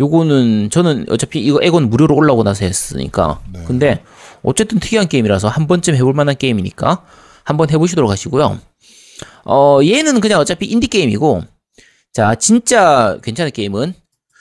[0.00, 3.40] 요거는 저는 어차피 이거 에곤 무료로 올라오고 나서 했으니까.
[3.52, 3.64] 네.
[3.66, 4.02] 근데
[4.42, 7.04] 어쨌든 특이한 게임이라서 한 번쯤 해볼 만한 게임이니까
[7.44, 8.58] 한번 해보시도록 하시고요.
[9.44, 11.42] 어 얘는 그냥 어차피 인디 게임이고
[12.12, 13.94] 자 진짜 괜찮은 게임은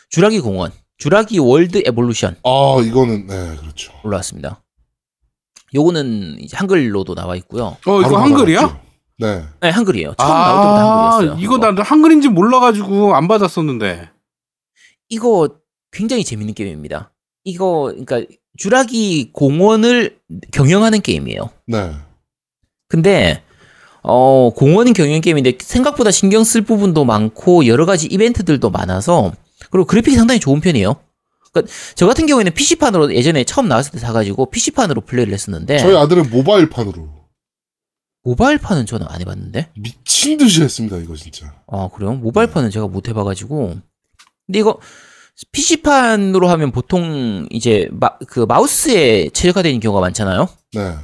[0.10, 3.93] 주라기 공원, Jurassic World Evolution 아, 이거는 네, 그렇죠.
[4.03, 4.62] 올라왔습니다.
[5.74, 7.78] 요거는 이제 한글로도 나와 있고요.
[7.86, 8.80] 어 이거 한글이야?
[9.20, 9.43] 네.
[9.62, 10.14] 네, 한글이에요.
[10.18, 11.32] 처음 나올 때부터 한글이었어요.
[11.32, 14.10] 아, 이거 난 한글인지 몰라가지고 안 받았었는데.
[15.10, 15.49] 이거
[15.91, 17.12] 굉장히 재밌는 게임입니다.
[17.43, 18.22] 이거 그러니까
[18.58, 20.20] 주라기 공원을
[20.51, 21.49] 경영하는 게임이에요.
[21.68, 21.91] 네.
[22.89, 23.43] 근데
[24.03, 29.34] 어, 공원 경영 게임인데 생각보다 신경 쓸 부분도 많고 여러 가지 이벤트들도 많아서
[29.70, 30.95] 그리고 그래픽이 상당히 좋은 편이에요.
[31.51, 36.30] 그러니까 저 같은 경우에는 PC판으로 예전에 처음 나왔을 때 사가지고 PC판으로 플레이를 했었는데 저희 아들은
[36.30, 37.18] 모바일판으로
[38.24, 39.70] 모바일판은 저는 안 해봤는데.
[39.78, 40.97] 미친 듯이 했습니다.
[40.97, 41.53] 이거 진짜.
[41.68, 42.14] 아 그래요?
[42.14, 43.78] 모바일판은 제가 못 해봐가지고.
[44.48, 44.80] 근데 이거
[45.52, 50.50] PC판으로 하면 보통 이제 마, 그 마우스에 최적화되는 경우가 많잖아요.
[50.74, 50.95] 네.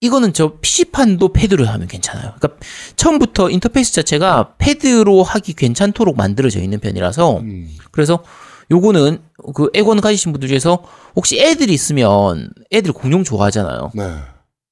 [0.00, 2.32] 이거는 저 PC판도 패드로 하면 괜찮아요.
[2.38, 2.58] 그러니까
[2.96, 7.68] 처음부터 인터페이스 자체가 패드로 하기 괜찮도록 만들어져 있는 편이라서 음.
[7.90, 8.24] 그래서
[8.70, 9.20] 요거는
[9.54, 10.82] 그 애권 가지신 분들 중에서
[11.14, 13.92] 혹시 애들이 있으면 애들 공룡 좋아하잖아요.
[13.94, 14.14] 네.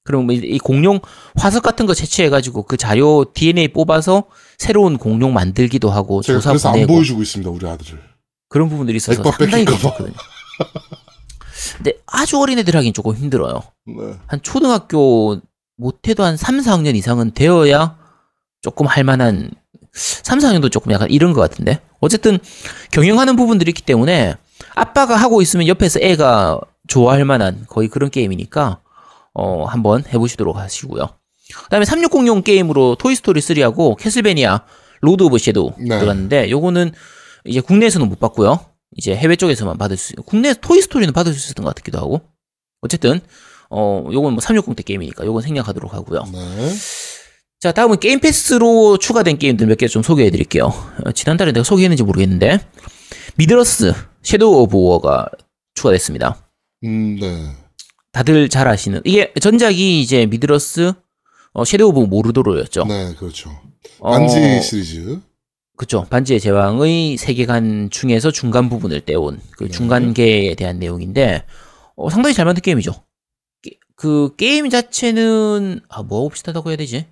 [0.05, 1.01] 그럼 뭐이 공룡
[1.37, 4.25] 화석 같은 거 채취해가지고 그 자료 DNA 뽑아서
[4.59, 7.49] 새로운 공룡 만들기도 하고 조사 그래서 안 보내고 보여주고 있습니다.
[7.51, 7.99] 우리 아들을.
[8.49, 9.65] 그런 부분들이 있어서 상당히.
[9.65, 10.15] 괜찮거든요.
[11.77, 13.63] 근데 아주 어린 애들 하긴 조금 힘들어요.
[13.87, 14.15] 네.
[14.27, 15.41] 한 초등학교
[15.77, 17.97] 못해도 한 3, 4학년 이상은 되어야
[18.63, 19.51] 조금 할만한
[19.93, 22.39] 3, 4학년도 조금 약간 이런 것 같은데 어쨌든
[22.91, 24.35] 경영하는 부분들이 있기 때문에
[24.75, 28.81] 아빠가 하고 있으면 옆에서 애가 좋아할 만한 거의 그런 게임이니까
[29.35, 31.11] 어 한번 해보시도록 하시고요.
[31.65, 34.65] 그다음에 360용 게임으로 Toy Story 3하고 Castlevania
[35.01, 35.99] Lords of Shadow 네.
[35.99, 36.93] 들어갔는데 요거는
[37.45, 38.61] 이제 국내에서는 못 받고요.
[38.97, 42.21] 이제 해외 쪽에서만 받을 수 국내 Toy Story는 받을 수 있었던 것 같기도 하고
[42.81, 43.21] 어쨌든
[43.71, 46.25] 어 요건 뭐 360대 게임이니까 요건 생략하도록 하고요.
[46.33, 46.73] 네.
[47.61, 50.73] 자, 다음은 Game Pass로 추가된 게임들 몇 개 좀 소개해 드릴게요.
[51.05, 52.61] 어, 지난달에 내가 소개했는지 모르겠는데,
[53.35, 55.27] Middle-earth, Shadow of War가
[55.75, 56.37] 추가됐습니다.
[56.85, 57.51] 음, 네.
[58.13, 60.93] 다들 잘 아시는, 이게 전작이 이제 Middle-earth,
[61.59, 62.85] 어, Shadow of Mordor였죠.
[62.85, 63.51] 네, 그렇죠.
[63.99, 65.19] 어, 반지 시리즈.
[65.77, 66.07] 그쵸.
[66.09, 69.71] 반지의 제왕의 세계관 중에서 중간 부분을 떼온 그 네.
[69.71, 71.45] 중간계에 대한 내용인데,
[71.97, 72.93] 어, 상당히 잘 만든 게임이죠.
[73.63, 77.07] 게- 그 게임 자체는, 아, 뭐하고 비슷하다고 해야 되지?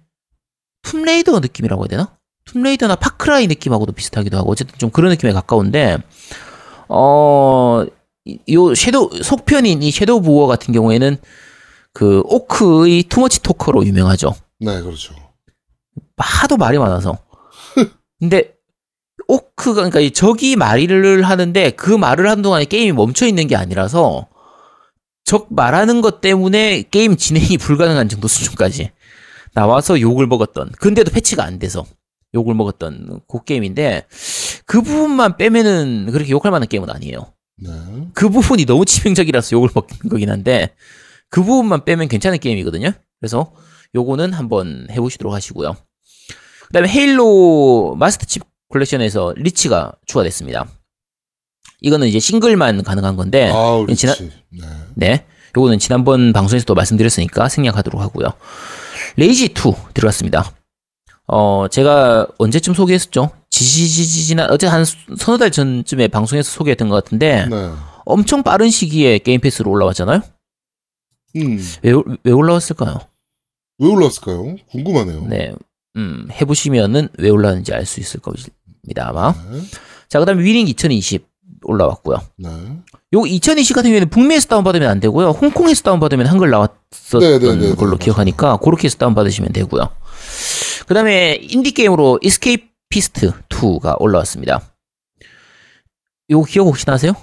[0.82, 2.16] Tomb Raider 느낌이라고 해야 되나?
[2.44, 5.98] Tomb Raider나 Far Cry 느낌하고도 비슷하기도 하고, 어쨌든 좀 그런 느낌에 가까운데,
[6.88, 7.84] 어,
[8.24, 11.16] 이- 요 섀도우, 속편인 이 섀도우 부어 같은 경우에는
[11.96, 14.34] 그 오크의 투머치 토커로 유명하죠.
[14.60, 15.14] 네, 그렇죠.
[16.18, 17.16] 하도 말이 많아서.
[18.20, 18.52] 근데
[19.26, 24.28] 오크가 그러니까 이 적이 말을 하는데 그 말을 하는 동안에 게임이 멈춰 있는 게 아니라서
[25.24, 28.90] 적 말하는 것 때문에 게임 진행이 불가능한 정도 수준까지
[29.54, 31.86] 나와서 욕을 먹었던 근데도 패치가 안 돼서
[32.34, 34.06] 욕을 먹었던 그 게임인데
[34.66, 37.32] 그 부분만 빼면은 그렇게 욕할 만한 게임은 아니에요.
[37.56, 37.70] 네.
[38.12, 40.74] 그 부분이 너무 치명적이라서 욕을 먹는 거긴 한데
[41.30, 42.92] 그 부분만 빼면 괜찮은 게임이거든요.
[43.20, 43.52] 그래서
[43.94, 45.76] 요거는 한번 해보시도록 하시고요.
[46.66, 50.66] 그 다음에 헤일로 마스터 칩 컬렉션에서 리치가 추가됐습니다.
[51.80, 54.66] 이거는 이제 싱글만 가능한 건데 아, 지난- 지 네.
[54.94, 55.26] 네.
[55.56, 58.28] 요거는 지난번 방송에서도 말씀드렸으니까 생략하도록 하고요.
[59.16, 60.52] Rage 2 들어갔습니다.
[61.28, 63.30] 어, 제가 언제쯤 소개했었죠?
[63.50, 67.70] 지지지지나 어제 한 서너 달 전쯤에 방송에서 소개했던 것 같은데 네.
[68.04, 70.20] 엄청 빠른 시기에 Game Pass로 올라왔잖아요.
[71.36, 71.58] 음.
[71.82, 71.92] 왜,
[72.24, 72.98] 왜 올라왔을까요?
[73.78, 74.56] 왜 올랐을까요?
[74.70, 75.26] 궁금하네요.
[75.26, 75.54] 네.
[75.96, 79.32] 음, 해보시면은 왜 올라왔는지 알 수 있을 겁니다, 아마.
[79.50, 79.60] 네.
[80.08, 81.26] 자, 그 다음에 Winning 2020
[81.64, 82.18] 올라왔고요.
[82.38, 82.48] 네.
[83.14, 85.30] 요 2020 같은 경우에는 북미에서 다운받으면 안 되고요.
[85.30, 87.96] 홍콩에서 다운받으면 한글 나왔었던 네, 네, 네, 네, 걸로.
[87.96, 89.88] 기억하니까 그렇게 해서 다운받으시면 되고요.
[90.86, 94.60] 그 다음에 인디게임으로 이스케이피스트 2가 올라왔습니다.
[96.30, 97.14] 요 기억 혹시 나세요?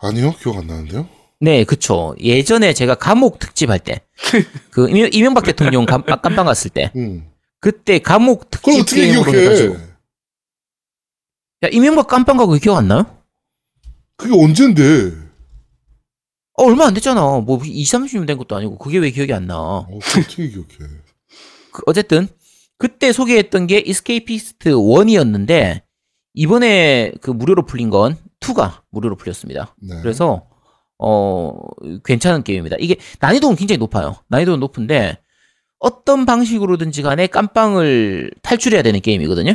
[0.00, 1.06] 아니요, 기억 안 나는데요.
[1.40, 2.14] 네, 그쵸.
[2.20, 4.02] 예전에 제가 감옥 특집 할 때,
[4.70, 7.26] 그 이명- 이명박 대통령 감, 깜빵 갔을 때, 음.
[7.60, 9.44] 그때 감옥 그걸 특집 어떻게 게임으로 기억해?
[9.46, 9.74] 해가지고,
[11.64, 13.22] 야 이명박 깜빵 가고 기억 안 나요?
[14.16, 14.82] 그게 언젠데?
[16.58, 17.20] 어, 얼마 안 됐잖아.
[17.40, 19.56] 뭐 2, 30년 된 것도 아니고 그게 왜 기억이 안 나?
[19.58, 20.66] 어, 어떻게 기억해?
[21.72, 22.28] 그 어쨌든
[22.76, 25.82] 그때 소개했던 게 이스케이피스트 1이었는데
[26.34, 29.74] 이번에 그 무료로 풀린 건 2가 무료로 풀렸습니다.
[29.80, 29.96] 네.
[30.02, 30.46] 그래서
[31.02, 31.52] 어
[32.04, 32.76] 괜찮은 게임입니다.
[32.80, 34.16] 이게 난이도는 굉장히 높아요.
[34.28, 35.18] 난이도는 높은데
[35.78, 39.54] 어떤 방식으로든지 간에 깜빵을 탈출해야 되는 게임이거든요.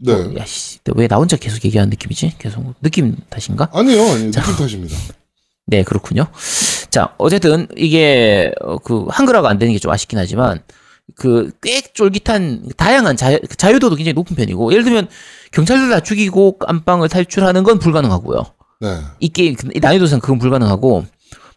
[0.00, 0.12] 네.
[0.12, 2.34] 어, 야 씨, 왜 나 혼자 계속 얘기하는 느낌이지?
[2.38, 3.68] 계속 느낌 탓인가?
[3.72, 4.30] 아니요, 아니요.
[4.30, 4.96] 느낌 탓입니다.
[5.66, 6.26] 네, 그렇군요.
[6.90, 10.62] 자, 어쨌든 이게 어, 그 한글화가 안 되는 게 좀 아쉽긴 하지만
[11.16, 15.08] 그 꽤 쫄깃한 다양한 자, 자유도도 굉장히 높은 편이고 예를 들면
[15.52, 18.42] 경찰들 다 죽이고 깜빵을 탈출하는 건 불가능하고요.
[18.80, 19.00] 네.
[19.20, 21.04] 이 게임 이 난이도상 그건 불가능하고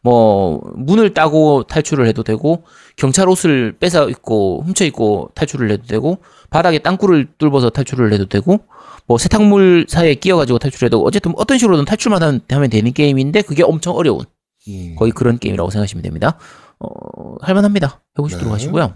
[0.04, 2.64] 뭐 문을 따고 탈출을 해도 되고
[2.96, 6.18] 경찰 옷을 뺏어 입고 훔쳐 입고 탈출을 해도 되고
[6.50, 8.60] 바닥에 땅굴을 뚫어서 탈출을 해도 되고
[9.06, 14.22] 뭐 세탁물 사이에 끼어가지고 탈출해도 어쨌든 어떤 식으로든 탈출만 하면, 되는 게임인데 그게 엄청 어려운
[14.68, 14.96] 음.
[14.98, 16.38] 거의 그런 게임이라고 생각하시면 됩니다.
[16.80, 18.02] 어, 할만합니다.
[18.18, 18.54] 해보시도록 네.
[18.54, 18.96] 하시고요.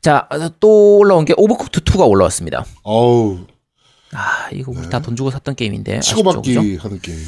[0.00, 2.64] 자, 또 올라온 게 Overcooked 2가 올라왔습니다.
[2.82, 3.46] 어우,
[4.14, 4.88] 아, 이거 우리 네.
[4.90, 6.00] 다 돈 주고 샀던 게임인데.
[6.00, 6.82] 치고받기 아쉽죠?
[6.82, 7.18] 하는 게임.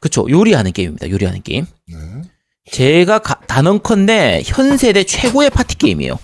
[0.00, 0.26] 그쵸.
[0.28, 1.08] 요리하는 게임입니다.
[1.10, 1.66] 요리하는 게임.
[1.88, 2.22] 네.
[2.70, 6.18] 제가 가- 단언컨대 현 세대 최고의 파티 게임이에요.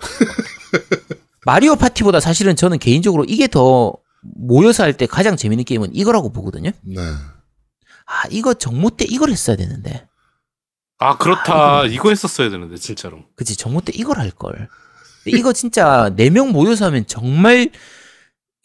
[1.46, 6.70] 마리오 파티보다 사실은 저는 개인적으로 이게 더 모여서 할 때 가장 재밌는 게임은 이거라고 보거든요.
[6.82, 7.00] 네.
[7.00, 10.06] 아, 이거 정모 때 이걸 했어야 되는데.
[10.98, 11.86] 아 그렇다.
[11.86, 13.20] 이거 했었어야 되는데 진짜로.
[13.36, 14.68] 그치, 정모 때 이걸 할 걸.
[15.26, 17.70] 이거 진짜 네 명 모여서 하면 정말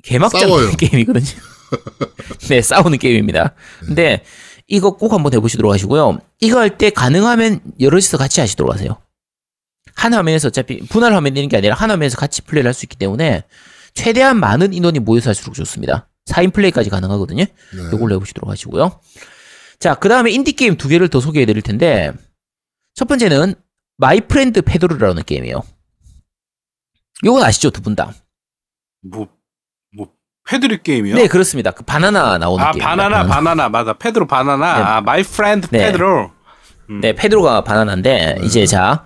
[0.06, 0.42] 개막장.
[0.78, 1.26] 게임이거든요.
[2.50, 3.54] 네, 싸우는 게임입니다.
[3.80, 4.24] 근데
[4.68, 6.20] 이거 꼭 한번 해보시도록 하시고요.
[6.42, 8.98] 이거 할 때 가능하면 여럿이서 같이 하시도록 하세요.
[9.96, 12.98] 한 화면에서 어차피 분할 화면 되는 게 아니라 한 화면에서 같이 플레이를 할 수 있기
[12.98, 13.44] 때문에
[13.94, 16.10] 최대한 많은 인원이 모여서 할수록 좋습니다.
[16.26, 17.44] 4인 플레이까지 가능하거든요.
[17.46, 17.50] 네.
[17.94, 19.00] 이걸로 해보시도록 하시고요.
[19.80, 22.12] 자, 그 다음에 인디게임 두 개를 더 소개해 드릴 텐데,
[22.96, 23.56] 첫 번째는
[23.98, 25.62] My Friend Pedro라는 게임이에요.
[27.24, 28.14] 요건 아시죠, 두 분 다?
[29.02, 29.28] 뭐, 뭐,
[30.48, 31.16] 패드립 게임이요?
[31.16, 31.72] 네, 그렇습니다.
[31.72, 32.84] 그 바나나 나오는 아, 게임.
[32.84, 33.94] 바나나, 바나나, 맞아.
[33.94, 34.78] Pedro 바나나.
[34.78, 34.84] 네.
[34.84, 35.80] 아, My Friend 네.
[35.88, 36.32] Pedro.
[36.92, 37.02] 음.
[37.02, 38.46] 네, 페드로가 바나나인데, 네.
[38.46, 39.04] 이제 자,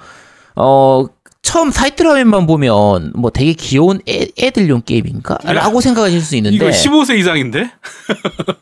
[0.56, 1.06] 어,
[1.42, 5.38] 처음 타이틀 화면만 보면 뭐 되게 귀여운 애, 애들용 게임인가?
[5.46, 7.72] 라고 생각하실 수 있는데, 이거 15세 이상인데?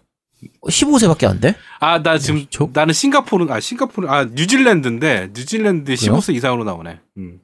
[0.70, 1.56] 15세밖에 안 돼?
[1.80, 6.14] 아, 나 지금, 저- 나는 싱가포르, 아, 싱가포르, 아, 뉴질랜드인데, 뉴질랜드에 그래요?
[6.18, 7.00] 15세 이상으로 나오네.
[7.18, 7.40] 음.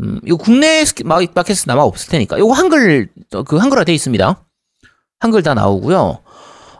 [0.00, 2.38] 음, 이거 국내 마- 마켓에서 아마 없을 테니까.
[2.38, 4.44] 이거 한글, 어, 그 한글화 돼 있습니다.
[5.20, 6.18] 한글 다 나오고요.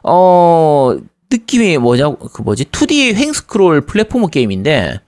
[0.04, 0.96] 어,
[1.30, 5.00] 느낌이 뭐냐, 그 뭐지, 2D 횡스크롤 platformer 게임인데,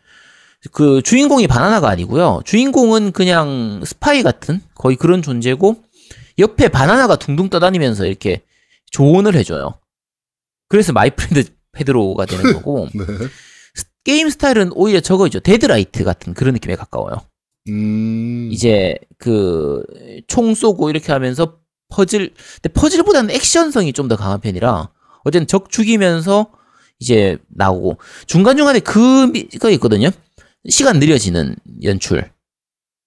[0.72, 2.40] 그 주인공이 바나나가 아니고요.
[2.44, 5.76] 주인공은 그냥 스파이 같은 거의 그런 존재고,
[6.38, 8.42] 옆에 바나나가 둥둥 떠다니면서 이렇게
[8.90, 9.78] 조언을 해줘요.
[10.68, 13.04] 그래서 My Friend Pedro가 되는 거고, 네.
[14.04, 15.40] 게임 스타일은 오히려 저거죠.
[15.40, 17.16] Deadlight 같은 그런 느낌에 가까워요.
[17.68, 18.48] 음.
[18.50, 19.82] 이제 그
[20.26, 21.58] 총 쏘고 이렇게 하면서
[21.91, 22.32] 퍼즐
[22.62, 24.88] 근데 퍼즐보다는 액션성이 좀 더 강한 편이라
[25.24, 26.47] 어쨌든 적 죽이면서
[26.99, 30.11] 이제 나오고 중간중간에 그거 있거든요
[30.68, 32.30] 시간 느려지는 연출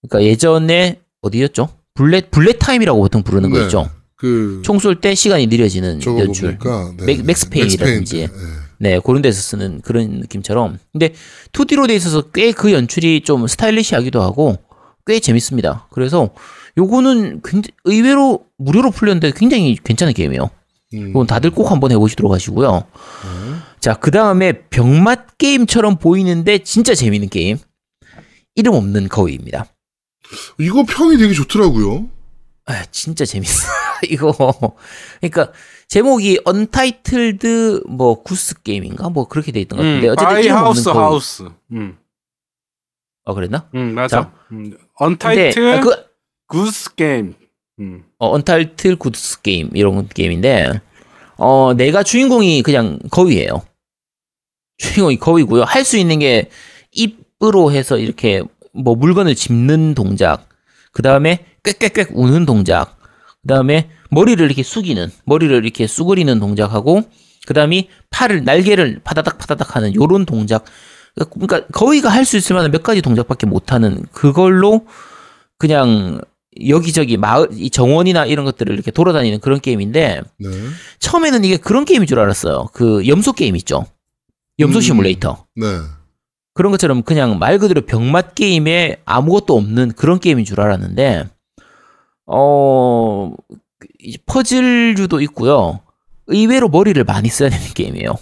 [0.07, 3.63] 그러니까 예전에 어디였죠 bullet bullet time이라고 보통 부르는 거 네.
[3.65, 6.57] 있죠 그 총쏠 때 시간이 느려지는 연출
[6.97, 7.05] 네.
[7.05, 8.17] Max- Max Payne이라든지.
[8.19, 8.49] Max Payne,
[8.79, 8.89] 네.
[8.95, 10.77] 네, 그런 데서 쓰는 그런 느낌처럼.
[10.93, 11.13] 근데
[11.51, 14.57] 2D로 돼 있어서 꽤 그 연출이 좀 스타일리시하기도 하고
[15.05, 15.87] 꽤 재밌습니다.
[15.91, 16.29] 그래서
[16.77, 20.49] 요거는 굉장히 의외로 무료로 풀렸는데 굉장히 괜찮은 게임이에요.
[20.95, 21.09] 음.
[21.09, 22.71] 이건 다들 꼭 한번 해보시도록 하시고요.
[22.73, 23.55] 네.
[23.79, 27.57] 자, 그 다음에 병맛 게임처럼 보이는데 진짜 재밌는 게임.
[28.55, 29.65] 이름 없는 거위입니다.
[30.59, 32.07] 이거 평이 되게 좋더라고요.
[32.65, 33.67] 아, 진짜 재밌어.
[34.09, 34.33] 이거.
[35.19, 35.51] 그러니까
[35.87, 40.93] 제목이 Untitled 뭐 Goose Game인가 뭐 그렇게 돼 있던 것 같은데 어쨌든 바이 하우스 없는
[40.93, 41.03] 거위.
[41.03, 41.43] 하우스.
[41.71, 41.97] 음.
[43.25, 43.69] 어 그랬나?
[43.75, 44.21] 음, 맞아.
[44.21, 44.33] 자.
[44.51, 44.77] 음.
[44.95, 46.12] 언타이틀 아, 그
[46.53, 47.33] 구스 게임.
[47.79, 48.03] 음.
[48.19, 50.81] 어, 언타이틀 구스 게임 이런 게임인데
[51.37, 53.63] 어 내가 주인공이 그냥 거위예요.
[54.77, 55.63] 주인공이 거위고요.
[55.63, 56.49] 할 수 있는 게
[56.91, 60.47] 입으로 해서 이렇게 뭐 물건을 짚는 동작,
[60.91, 62.97] 그 다음에 꽥꽥꽥 우는 동작,
[63.41, 67.01] 그 다음에 머리를 이렇게 숙이는 머리를 이렇게 쑥그리는 동작하고
[67.47, 70.65] 그 다음이 팔을 날개를 파다닥 파다닥 하는 요런 동작.
[71.15, 74.85] 그러니까 거위가 할 수 있을 만한 몇 가지 동작밖에 못하는 그걸로
[75.57, 76.21] 그냥
[76.67, 80.49] 여기저기 마을 이 정원이나 이런 것들을 이렇게 돌아다니는 그런 게임인데 네.
[80.99, 82.69] 처음에는 이게 그런 게임인 줄 알았어요.
[82.73, 83.85] 그 염소 게임 있죠.
[84.59, 84.81] 염소 음.
[84.81, 85.45] 시뮬레이터.
[85.55, 85.65] 네.
[86.53, 91.27] 그런 것처럼 그냥 말 그대로 병맛 게임에 아무것도 없는 그런 게임인 줄 알았는데
[92.27, 93.33] 어
[94.25, 95.81] 퍼즐류도 있고요.
[96.27, 98.15] 의외로 머리를 많이 써야 되는 게임이에요.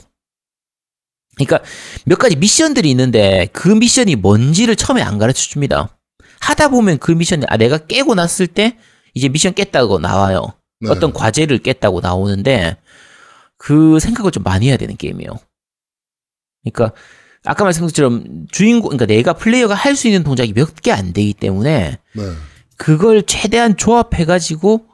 [1.36, 1.60] 그러니까
[2.06, 5.98] 몇 가지 미션들이 있는데 그 미션이 뭔지를 처음에 안 가르쳐 줍니다.
[6.42, 8.78] 하다 보면 그 미션이 아 내가 깨고 났을 때
[9.14, 10.54] 이제 미션 깼다고 나와요.
[10.82, 10.90] 네.
[10.90, 12.78] 어떤 과제를 깼다고 나오는데
[13.58, 15.32] 그 생각을 좀 많이 해야 되는 게임이에요.
[16.64, 16.96] 그러니까
[17.46, 21.34] 아까 말씀드린 것처럼 주인공 그러니까 내가 플레이어가 할 수 있는 동작이 몇 개 안 되기
[21.34, 22.24] 때문에 네.
[22.78, 24.86] 그걸 최대한 조합해 가지고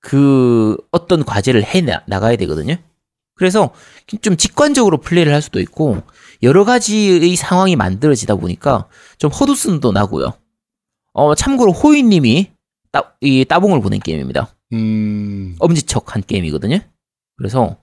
[0.00, 2.76] 그 어떤 과제를 해 나- 나가야 되거든요.
[3.34, 3.70] 그래서
[4.20, 6.02] 좀 직관적으로 플레이를 할 수도 있고
[6.42, 8.86] 여러 가지의 상황이 만들어지다 보니까
[9.18, 10.34] 좀 허두슨도 나고요.
[11.14, 12.50] 어 참고로 호이님이
[12.90, 14.48] 따, 이 따봉을 보낸 게임입니다.
[14.72, 15.56] 음.
[15.58, 16.78] 엄지척 한 게임이거든요.
[17.36, 17.76] 그래서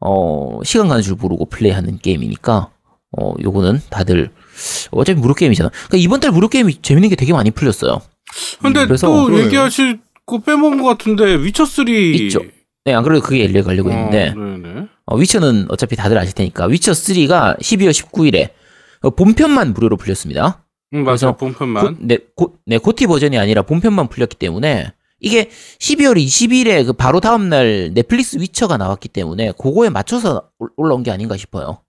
[0.00, 2.70] 어 시간 가는 줄 모르고 플레이하는 게임이니까
[3.18, 4.30] 어 요거는 다들
[4.92, 5.70] 어차피 무료 게임이잖아.
[5.70, 8.00] 그러니까 이번 달 무료 게임이 재밌는 게 되게 많이 풀렸어요.
[8.62, 9.08] 근데 그래서-
[10.26, 12.40] 또거 빼먹은 것 같은데 위쳐 3 있죠.
[12.84, 14.86] 네, 안 그래도 그게 엘리에 가려고 했는데 어.
[15.06, 18.50] 어, 위쳐는 어차피 다들 아실 테니까 위쳐 3가 12월 19일에
[19.02, 20.64] 어, 본편만 무료로 풀렸습니다.
[20.92, 21.86] 음, 그래서 맞아 본편만.
[21.86, 27.20] 고, 네, 고, 네, 고티 버전이 아니라 본편만 풀렸기 때문에 이게 12월 20일에 그 바로
[27.20, 31.82] 다음 날 넷플릭스 위쳐가 나왔기 때문에 그거에 맞춰서 올- 올라온 게 아닌가 싶어요.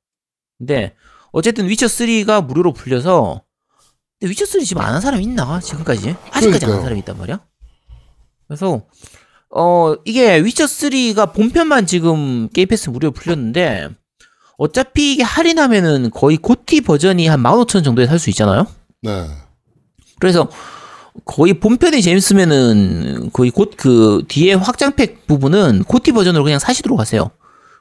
[0.58, 0.94] 근데
[1.32, 3.42] 어쨌든 위쳐 3가 무료로 풀려서
[4.20, 6.72] 근데 위쳐 3 지금 안 한 사람 있나 지금까지 아직까지 안.
[6.74, 7.40] 한 사람이 있단 말이야.
[8.48, 8.84] 그래서
[9.50, 13.90] 어 이게 위쳐 3가 본편만 지금 게임 패스 무료로 풀렸는데
[14.58, 18.68] 어차피 이게 할인하면은 거의 고티 버전이 한 15,000원 정도에 살 수 있잖아요.
[19.02, 19.28] 네.
[20.20, 20.50] 그래서
[21.26, 27.32] 거의 본편이 재밌으면은 거의 곧 그 뒤에 확장팩 부분은 고티 버전으로 그냥 사시도록 하세요.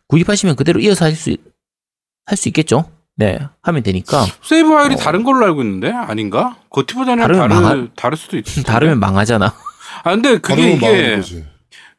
[0.08, 1.36] 구입하시면 그대로 이어서 할 수
[2.26, 2.90] 할 수 있겠죠.
[3.16, 6.56] 네, 하면 되니까 세이브 파일이 다른 걸로 알고 있는데 아닌가?
[6.70, 8.44] 고티 버전이랑 다르면 다르 망할- 다를 수도 있.
[8.64, 9.54] 다르면 망하잖아.
[10.04, 11.20] 아 근데 그게 이게.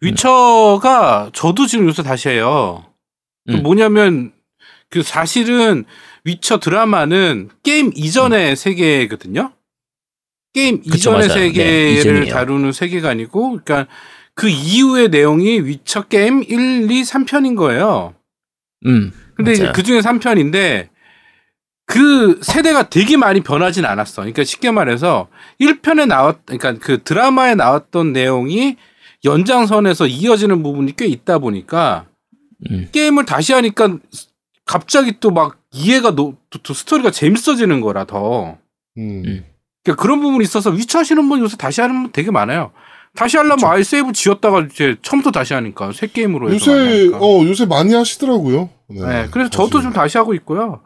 [0.02, 2.86] 위쳐가 저도 지금 요새 다시 해요.
[3.48, 3.64] 그 음.
[3.64, 4.32] 뭐냐면
[4.90, 5.86] 그 사실은
[6.24, 9.52] 위쳐 드라마는 게임 이전의 세계거든요.
[10.54, 10.82] 게임 음.
[10.84, 11.40] 그쵸, 이전의 맞아요.
[11.40, 12.34] 네, 세계를 이전이에요.
[12.34, 13.88] 다루는 세계관이고, 그러니까
[14.36, 18.14] 그 이후의 내용이 위쳐 게임 1, 2, 3편인 거예요.
[18.86, 19.12] 음.
[19.36, 19.74] 근데 맞아요.
[19.74, 20.90] 그 중에 3편인데
[21.86, 24.22] 그 세대가 되게 많이 변하진 않았어.
[24.22, 25.28] 그러니까 쉽게 말해서
[25.60, 28.78] 1편에 나왔, 그러니까 그 드라마에 나왔던 내용이
[29.26, 32.06] 연장선에서 이어지는 부분이 꽤 있다 보니까
[32.70, 32.88] 음.
[32.92, 33.98] 게임을 다시 하니까
[34.66, 38.58] 갑자기 또 막 이해가 노, 또, 또 스토리가 재밌어지는 거라 더.
[38.98, 39.24] 음.
[39.26, 39.46] 음.
[39.84, 42.72] 그러니까 그런 부분이 있어서 위쳐 하시는 분 요새 다시 하는 분 되게 많아요.
[43.16, 47.18] 다시 하려면 아예 세이브 지웠다가 이제 처음부터 다시 하니까 새 게임으로 해서 많이 요새 하니까.
[47.20, 48.70] 어 요새 많이 하시더라고요.
[48.88, 49.02] 네.
[49.02, 50.82] 네, 그래서 저도 좀 다시 하고 있고요.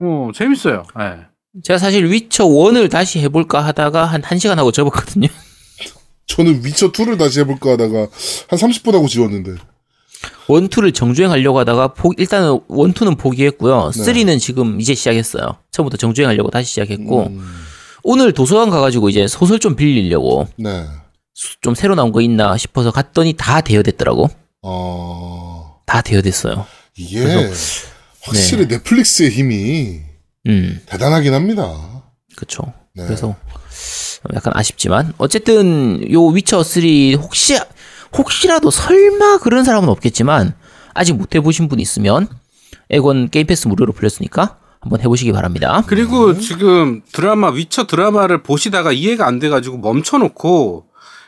[0.00, 0.84] 어, 재밌어요.
[0.96, 1.26] 네.
[1.62, 5.28] 제가 사실 위쳐 1을 다시 해볼까 하다가 한 1시간 하고 접었거든요.
[6.26, 8.08] 저는 위쳐 2를 다시 해볼까 하다가 한
[8.58, 9.56] 30분 하고 지웠는데.
[10.48, 13.90] 1, 2를 정주행하려고 하다가 포, 일단은 1, 2는 포기했고요.
[13.94, 14.02] 네.
[14.02, 15.56] 3는 지금 이제 시작했어요.
[15.70, 17.54] 처음부터 정주행하려고 다시 시작했고 음,
[18.02, 20.84] 오늘 도서관 가가지고 이제 소설 좀 빌리려고 네.
[21.34, 24.28] 수- 좀 새로 나온 거 있나 싶어서 갔더니 다 대여됐더라고.
[24.62, 26.64] 어 다 대여됐어요.
[26.96, 27.50] 이게 네.
[28.22, 30.00] 확실히 넷플릭스의 힘이
[30.46, 32.02] 음, 대단하긴 합니다.
[32.36, 32.72] 그쵸.
[32.94, 33.04] 네.
[33.04, 33.34] 그래서
[34.34, 36.82] 약간 아쉽지만 어쨌든 요 위쳐 3
[37.20, 37.58] 혹시
[38.16, 40.54] 혹시라도 설마 그런 사람은 없겠지만
[40.94, 42.28] 아직 못 해보신 분 있으면
[42.90, 45.82] 에건 게임 패스 무료로 풀렸으니까 한번 해보시기 바랍니다.
[45.86, 50.86] 그리고 지금 드라마 위쳐 드라마를 보시다가 이해가 안 돼가지고 멈춰놓고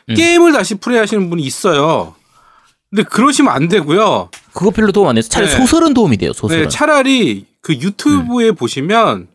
[0.09, 0.15] 음.
[0.15, 2.13] 게임을 다시 플레이하시는 분이 있어요.
[2.89, 4.29] 근데 그러시면 안 되고요.
[4.53, 5.57] 그거 별로 도움 안 돼서 차라리 네.
[5.57, 6.33] 소설은 도움이 돼요.
[6.33, 6.63] 소설은.
[6.63, 8.55] 네, 차라리 그 유튜브에 음.
[8.55, 9.27] 보시면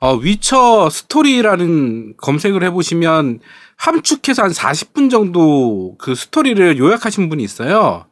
[0.00, 3.40] 어, 위쳐 스토리라는 검색을 해보시면
[3.84, 8.06] 함축해서 한 40분 정도 그 스토리를 요약하신 분이 있어요.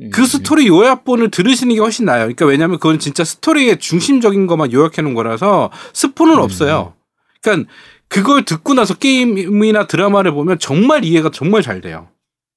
[0.00, 0.10] 음.
[0.12, 2.20] 그 스토리 요약본을 들으시는 게 훨씬 나아요.
[2.20, 6.40] 그러니까 왜냐하면 그건 진짜 스토리의 중심적인 것만 요약해 놓은 거라서 스포는 음.
[6.40, 6.94] 없어요.
[7.42, 7.70] 그러니까
[8.06, 12.08] 그걸 듣고 나서 게임이나 드라마를 보면 정말 이해가 정말 잘 돼요.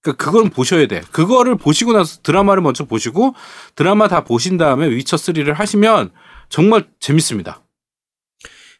[0.03, 1.01] 그러니까 그걸 보셔야 돼.
[1.11, 3.33] 그거를 보시고 나서 드라마를 먼저 보시고
[3.75, 6.11] 드라마 다 보신 다음에 위쳐 3를 하시면
[6.49, 7.62] 정말 재밌습니다.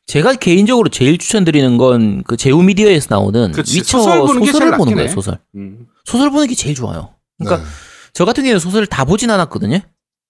[0.06, 3.78] 제가 개인적으로 제일 추천드리는 건 그 제우 미디어에서 나오는 그치.
[3.78, 5.10] 위쳐 소설 보는 게 소설을 보는 거예요.
[5.10, 5.14] 해.
[5.14, 5.40] 소설.
[5.56, 5.88] 음.
[6.06, 7.14] 소설 보는 게 제일 좋아요.
[7.38, 7.70] 그러니까 네.
[8.14, 9.80] 저 같은 경우는 소설을 다 보진 않았거든요.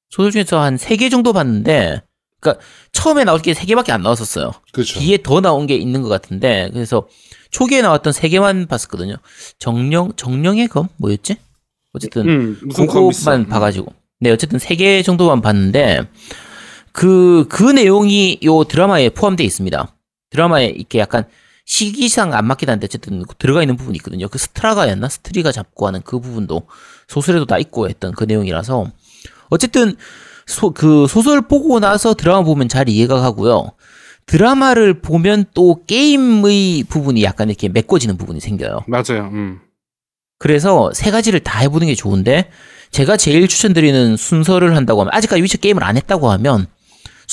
[0.10, 2.02] 소설 중에서 한 세 개 정도 봤는데,
[2.40, 4.52] 그러니까 처음에 나올 게 세 개밖에 안 나왔었어요.
[4.72, 5.00] 그렇죠.
[5.00, 7.08] 뒤에 더 나온 게 있는 것 같은데, 그래서
[7.50, 9.16] 초기에 나왔던 세 개만 봤었거든요.
[9.60, 11.38] 정령 정령의 검 뭐였지?
[11.94, 12.86] 어쨌든 음, 있어.
[12.86, 16.08] 그거만 봐가지고, 네 어쨌든 세 개 정도만 봤는데,
[16.94, 19.96] 그 그 내용이 요 드라마에 포함되어 있습니다.
[20.30, 21.26] 드라마에 이렇게 약간
[21.66, 24.28] 시기상 안 맞긴 한데 어쨌든 들어가 있는 부분이 있거든요.
[24.28, 26.68] 그 스트라가였나 스트리가 잡고 하는 그 부분도
[27.08, 28.92] 소설에도 다 있고 했던 그 내용이라서
[29.50, 29.96] 어쨌든
[30.46, 33.72] 소, 그 소설 보고 나서 드라마 보면 잘 이해가 가고요.
[34.26, 38.82] 드라마를 보면 또 게임의 부분이 약간 이렇게 메꿔지는 부분이 생겨요.
[38.88, 39.30] 맞아요.
[39.32, 39.60] 음.
[40.40, 42.50] 그래서 세 가지를 다 해보는 게 좋은데
[42.92, 46.68] 제가 제일 추천드리는 순서를 한다고 하면 아직까지 위쳐 게임을 안 했다고 하면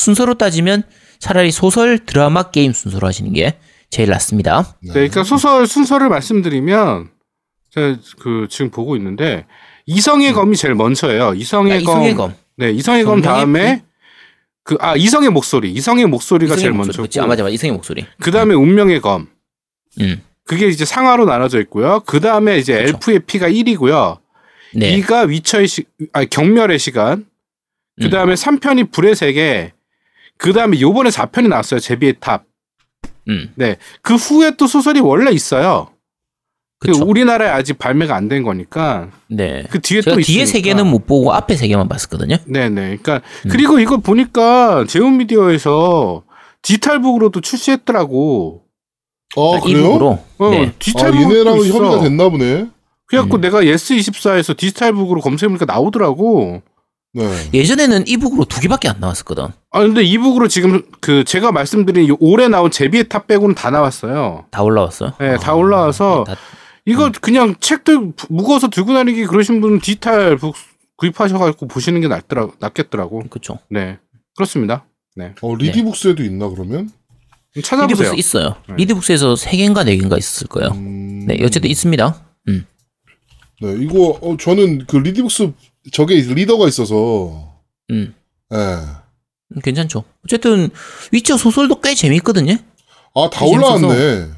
[0.00, 0.82] 순서로 따지면
[1.18, 3.58] 차라리 소설, 드라마, 게임 순서로 하시는 게
[3.90, 4.76] 제일 낫습니다.
[4.82, 7.10] 네, 그러니까 소설 순서를 말씀드리면
[7.70, 9.46] 제가 그 지금 보고 있는데
[9.86, 11.34] 이성의 검이 제일 먼저예요.
[11.34, 11.76] 이성의, 음.
[11.76, 12.30] 아, 이성의 검.
[12.30, 12.36] 검.
[12.56, 13.82] 네, 이성의 검 다음에
[14.64, 15.72] 그 아 이성의 목소리.
[15.72, 17.02] 이성의 목소리가 이성의 제일 목소리.
[17.02, 17.20] 그치?
[17.20, 17.52] 아, 맞아, 맞아.
[17.52, 18.06] 이성의 목소리.
[18.20, 19.26] 그 다음에 운명의 검.
[20.00, 20.22] 음.
[20.46, 22.00] 그게 이제 상하로 나눠져 있고요.
[22.06, 22.88] 그 다음에 이제 그쵸.
[22.96, 24.18] 엘프의 피가 1이고요.
[24.74, 25.00] 네.
[25.00, 27.26] 2가 위쳐의 시, 아 경멸의 시간.
[28.00, 28.10] 그 음.
[28.10, 29.72] 다음에 3편이 불의 세례.
[30.40, 31.80] 그 다음에 요번에 4편이 나왔어요.
[31.80, 32.44] 제비의 탑.
[33.28, 33.52] 음.
[33.56, 33.76] 네.
[34.00, 35.88] 그 후에 또 소설이 원래 있어요.
[36.78, 37.04] 그 그쵸.
[37.04, 39.64] 우리나라에 아직 발매가 안 된 거니까 네.
[39.70, 40.46] 그 뒤에 또 뒤에.
[40.46, 42.38] 세 개는 못 보고 앞에 세 개만 봤었거든요.
[42.46, 42.80] 네네.
[43.02, 43.48] 그러니까 음.
[43.50, 46.22] 그리고 이거 보니까 제우 미디어에서
[46.62, 48.62] 디지털북으로도 출시했더라고.
[49.36, 50.18] 아, 아, 그래요?
[50.38, 50.66] 어, 네.
[50.68, 51.74] 아, 디지털북 얘네랑 있어.
[51.76, 52.66] 협의가 됐나 보네.
[53.06, 53.40] 그래갖고 음.
[53.42, 56.62] 내가 예스24에서 디지털북으로 검색해보니까 나오더라고.
[57.12, 57.24] 네.
[57.52, 59.44] 예전에는 이북으로 두 개밖에 안 나왔었거든.
[59.72, 64.46] 아 근데 이북으로 지금 그 제가 말씀드린 요- 올해 나온 제비의 탑 빼고는 다 나왔어요.
[64.50, 65.12] 다 올라왔어요.
[65.18, 66.36] 네, 다 올라와서 다-
[66.86, 67.12] 이거 음.
[67.20, 70.54] 그냥 책들 부- 무거워서 들고 다니기 그러신 분은 디지털 북
[70.96, 73.24] 구입하셔가지고 보시는 게 낫더라 낫겠더라고.
[73.28, 73.58] 그쵸.
[73.70, 73.98] 네,
[74.36, 74.84] 그렇습니다.
[75.42, 76.88] 어, 리디북스에도 있나, 그러면?
[77.62, 78.12] 찾아보세요.
[78.12, 78.54] 리디북스 있어요.
[78.68, 78.74] 네.
[78.76, 80.70] 리디북스에서 세 개인가 네 개인가 있었을 거예요.
[80.70, 82.22] 음, 네, 어쨌든 있습니다.
[82.48, 82.64] 음.
[83.60, 85.52] 네, 이거, 어, 저는 그 리디북스,
[85.92, 87.54] 저게 리더가 있어서,
[87.90, 88.14] 음.
[88.52, 88.56] 예.
[88.56, 90.04] 음, 괜찮죠.
[90.24, 90.70] 어쨌든
[91.12, 92.56] 위쳐 소설도 꽤 재밌거든요.
[93.14, 93.44] 아, 다.
[93.44, 94.28] 올라왔네.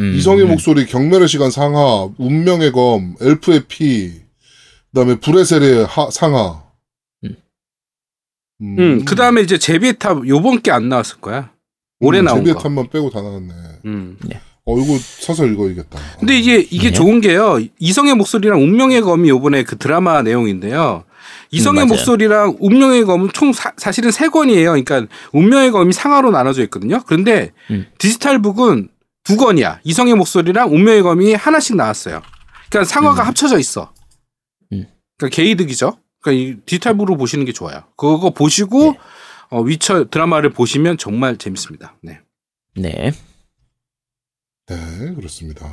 [0.00, 0.48] 음, 이성의 음.
[0.50, 6.62] 목소리, 경멸의 시간 상하, 운명의 검, 엘프의 피, 그 다음에 불의 세례 상하.
[7.24, 7.36] 음.
[8.60, 11.52] 음, 그 다음에 이제 제비의 탑 요번 게 안 나왔을 거야.
[12.00, 12.60] 올해 음, 나온 제비의 거.
[12.62, 13.52] 탑만 빼고 다 나왔네.
[13.84, 14.18] 음.
[14.24, 14.28] 어,
[14.76, 15.98] 이거 사서 읽어야겠다.
[16.18, 16.92] 근데 이게 이게 네.
[16.92, 17.58] 좋은 게요.
[17.78, 21.04] 이성의 목소리랑 운명의 검이 요번에 그 드라마 내용인데요.
[21.50, 21.88] 이성의 음.
[21.88, 24.70] 목소리랑 운명의 검은 총 사, 실은 세 권이에요.
[24.70, 27.00] 그러니까 운명의 검이 상하로 나눠져 있거든요.
[27.06, 27.86] 그런데 음.
[27.98, 28.88] 디지털 북은
[29.24, 29.80] 두 권이야.
[29.84, 32.22] 이성의 목소리랑 운명의 검이 하나씩 나왔어요.
[32.70, 33.28] 그러니까 상하가 음.
[33.28, 33.92] 합쳐져 있어.
[34.72, 34.86] 음.
[35.16, 35.98] 그러니까 게이득이죠.
[36.20, 37.84] 그러니까 이 디지털 북으로 보시는 게 좋아요.
[37.96, 38.98] 그거 보시고 네.
[39.50, 41.96] 어, 위쳐 드라마를 보시면 정말 재밌습니다.
[42.02, 42.20] 네.
[42.76, 43.12] 네.
[44.68, 45.66] 네, 그렇습니다.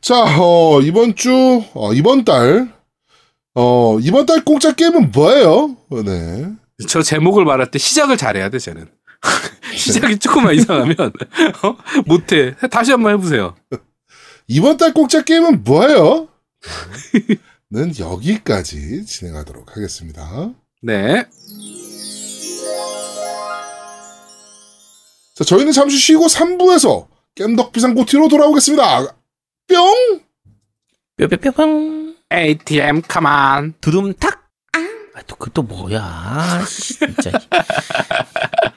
[0.00, 2.72] 자, 어, 이번 주, 어, 이번 달,
[3.54, 5.76] 어, 이번 달 공짜 게임은 뭐예요?
[6.04, 6.52] 네.
[6.88, 8.88] 저 제목을 말할 때 시작을 잘해야 돼, 쟤는.
[9.74, 10.96] 시작이 조금만 이상하면
[11.64, 11.76] 어?
[12.06, 12.54] 못해.
[12.70, 13.56] 다시 한번 해보세요.
[14.46, 16.28] 이번 달 공짜 게임은 뭐예요?
[17.70, 20.52] 는 여기까지 진행하도록 하겠습니다.
[20.82, 21.26] 네.
[25.36, 29.06] 자, 저희는 잠시 쉬고 3부에서 겜덕 비상 고티로 돌아오겠습니다.
[29.68, 30.20] 뿅!
[31.18, 32.16] 뿅뿅뿅뿅.
[32.32, 33.74] ATM 가만.
[33.82, 34.48] 두둠탁.
[35.14, 36.64] 아, 또, 그 또 뭐야.
[36.66, 37.32] 씨, 진짜.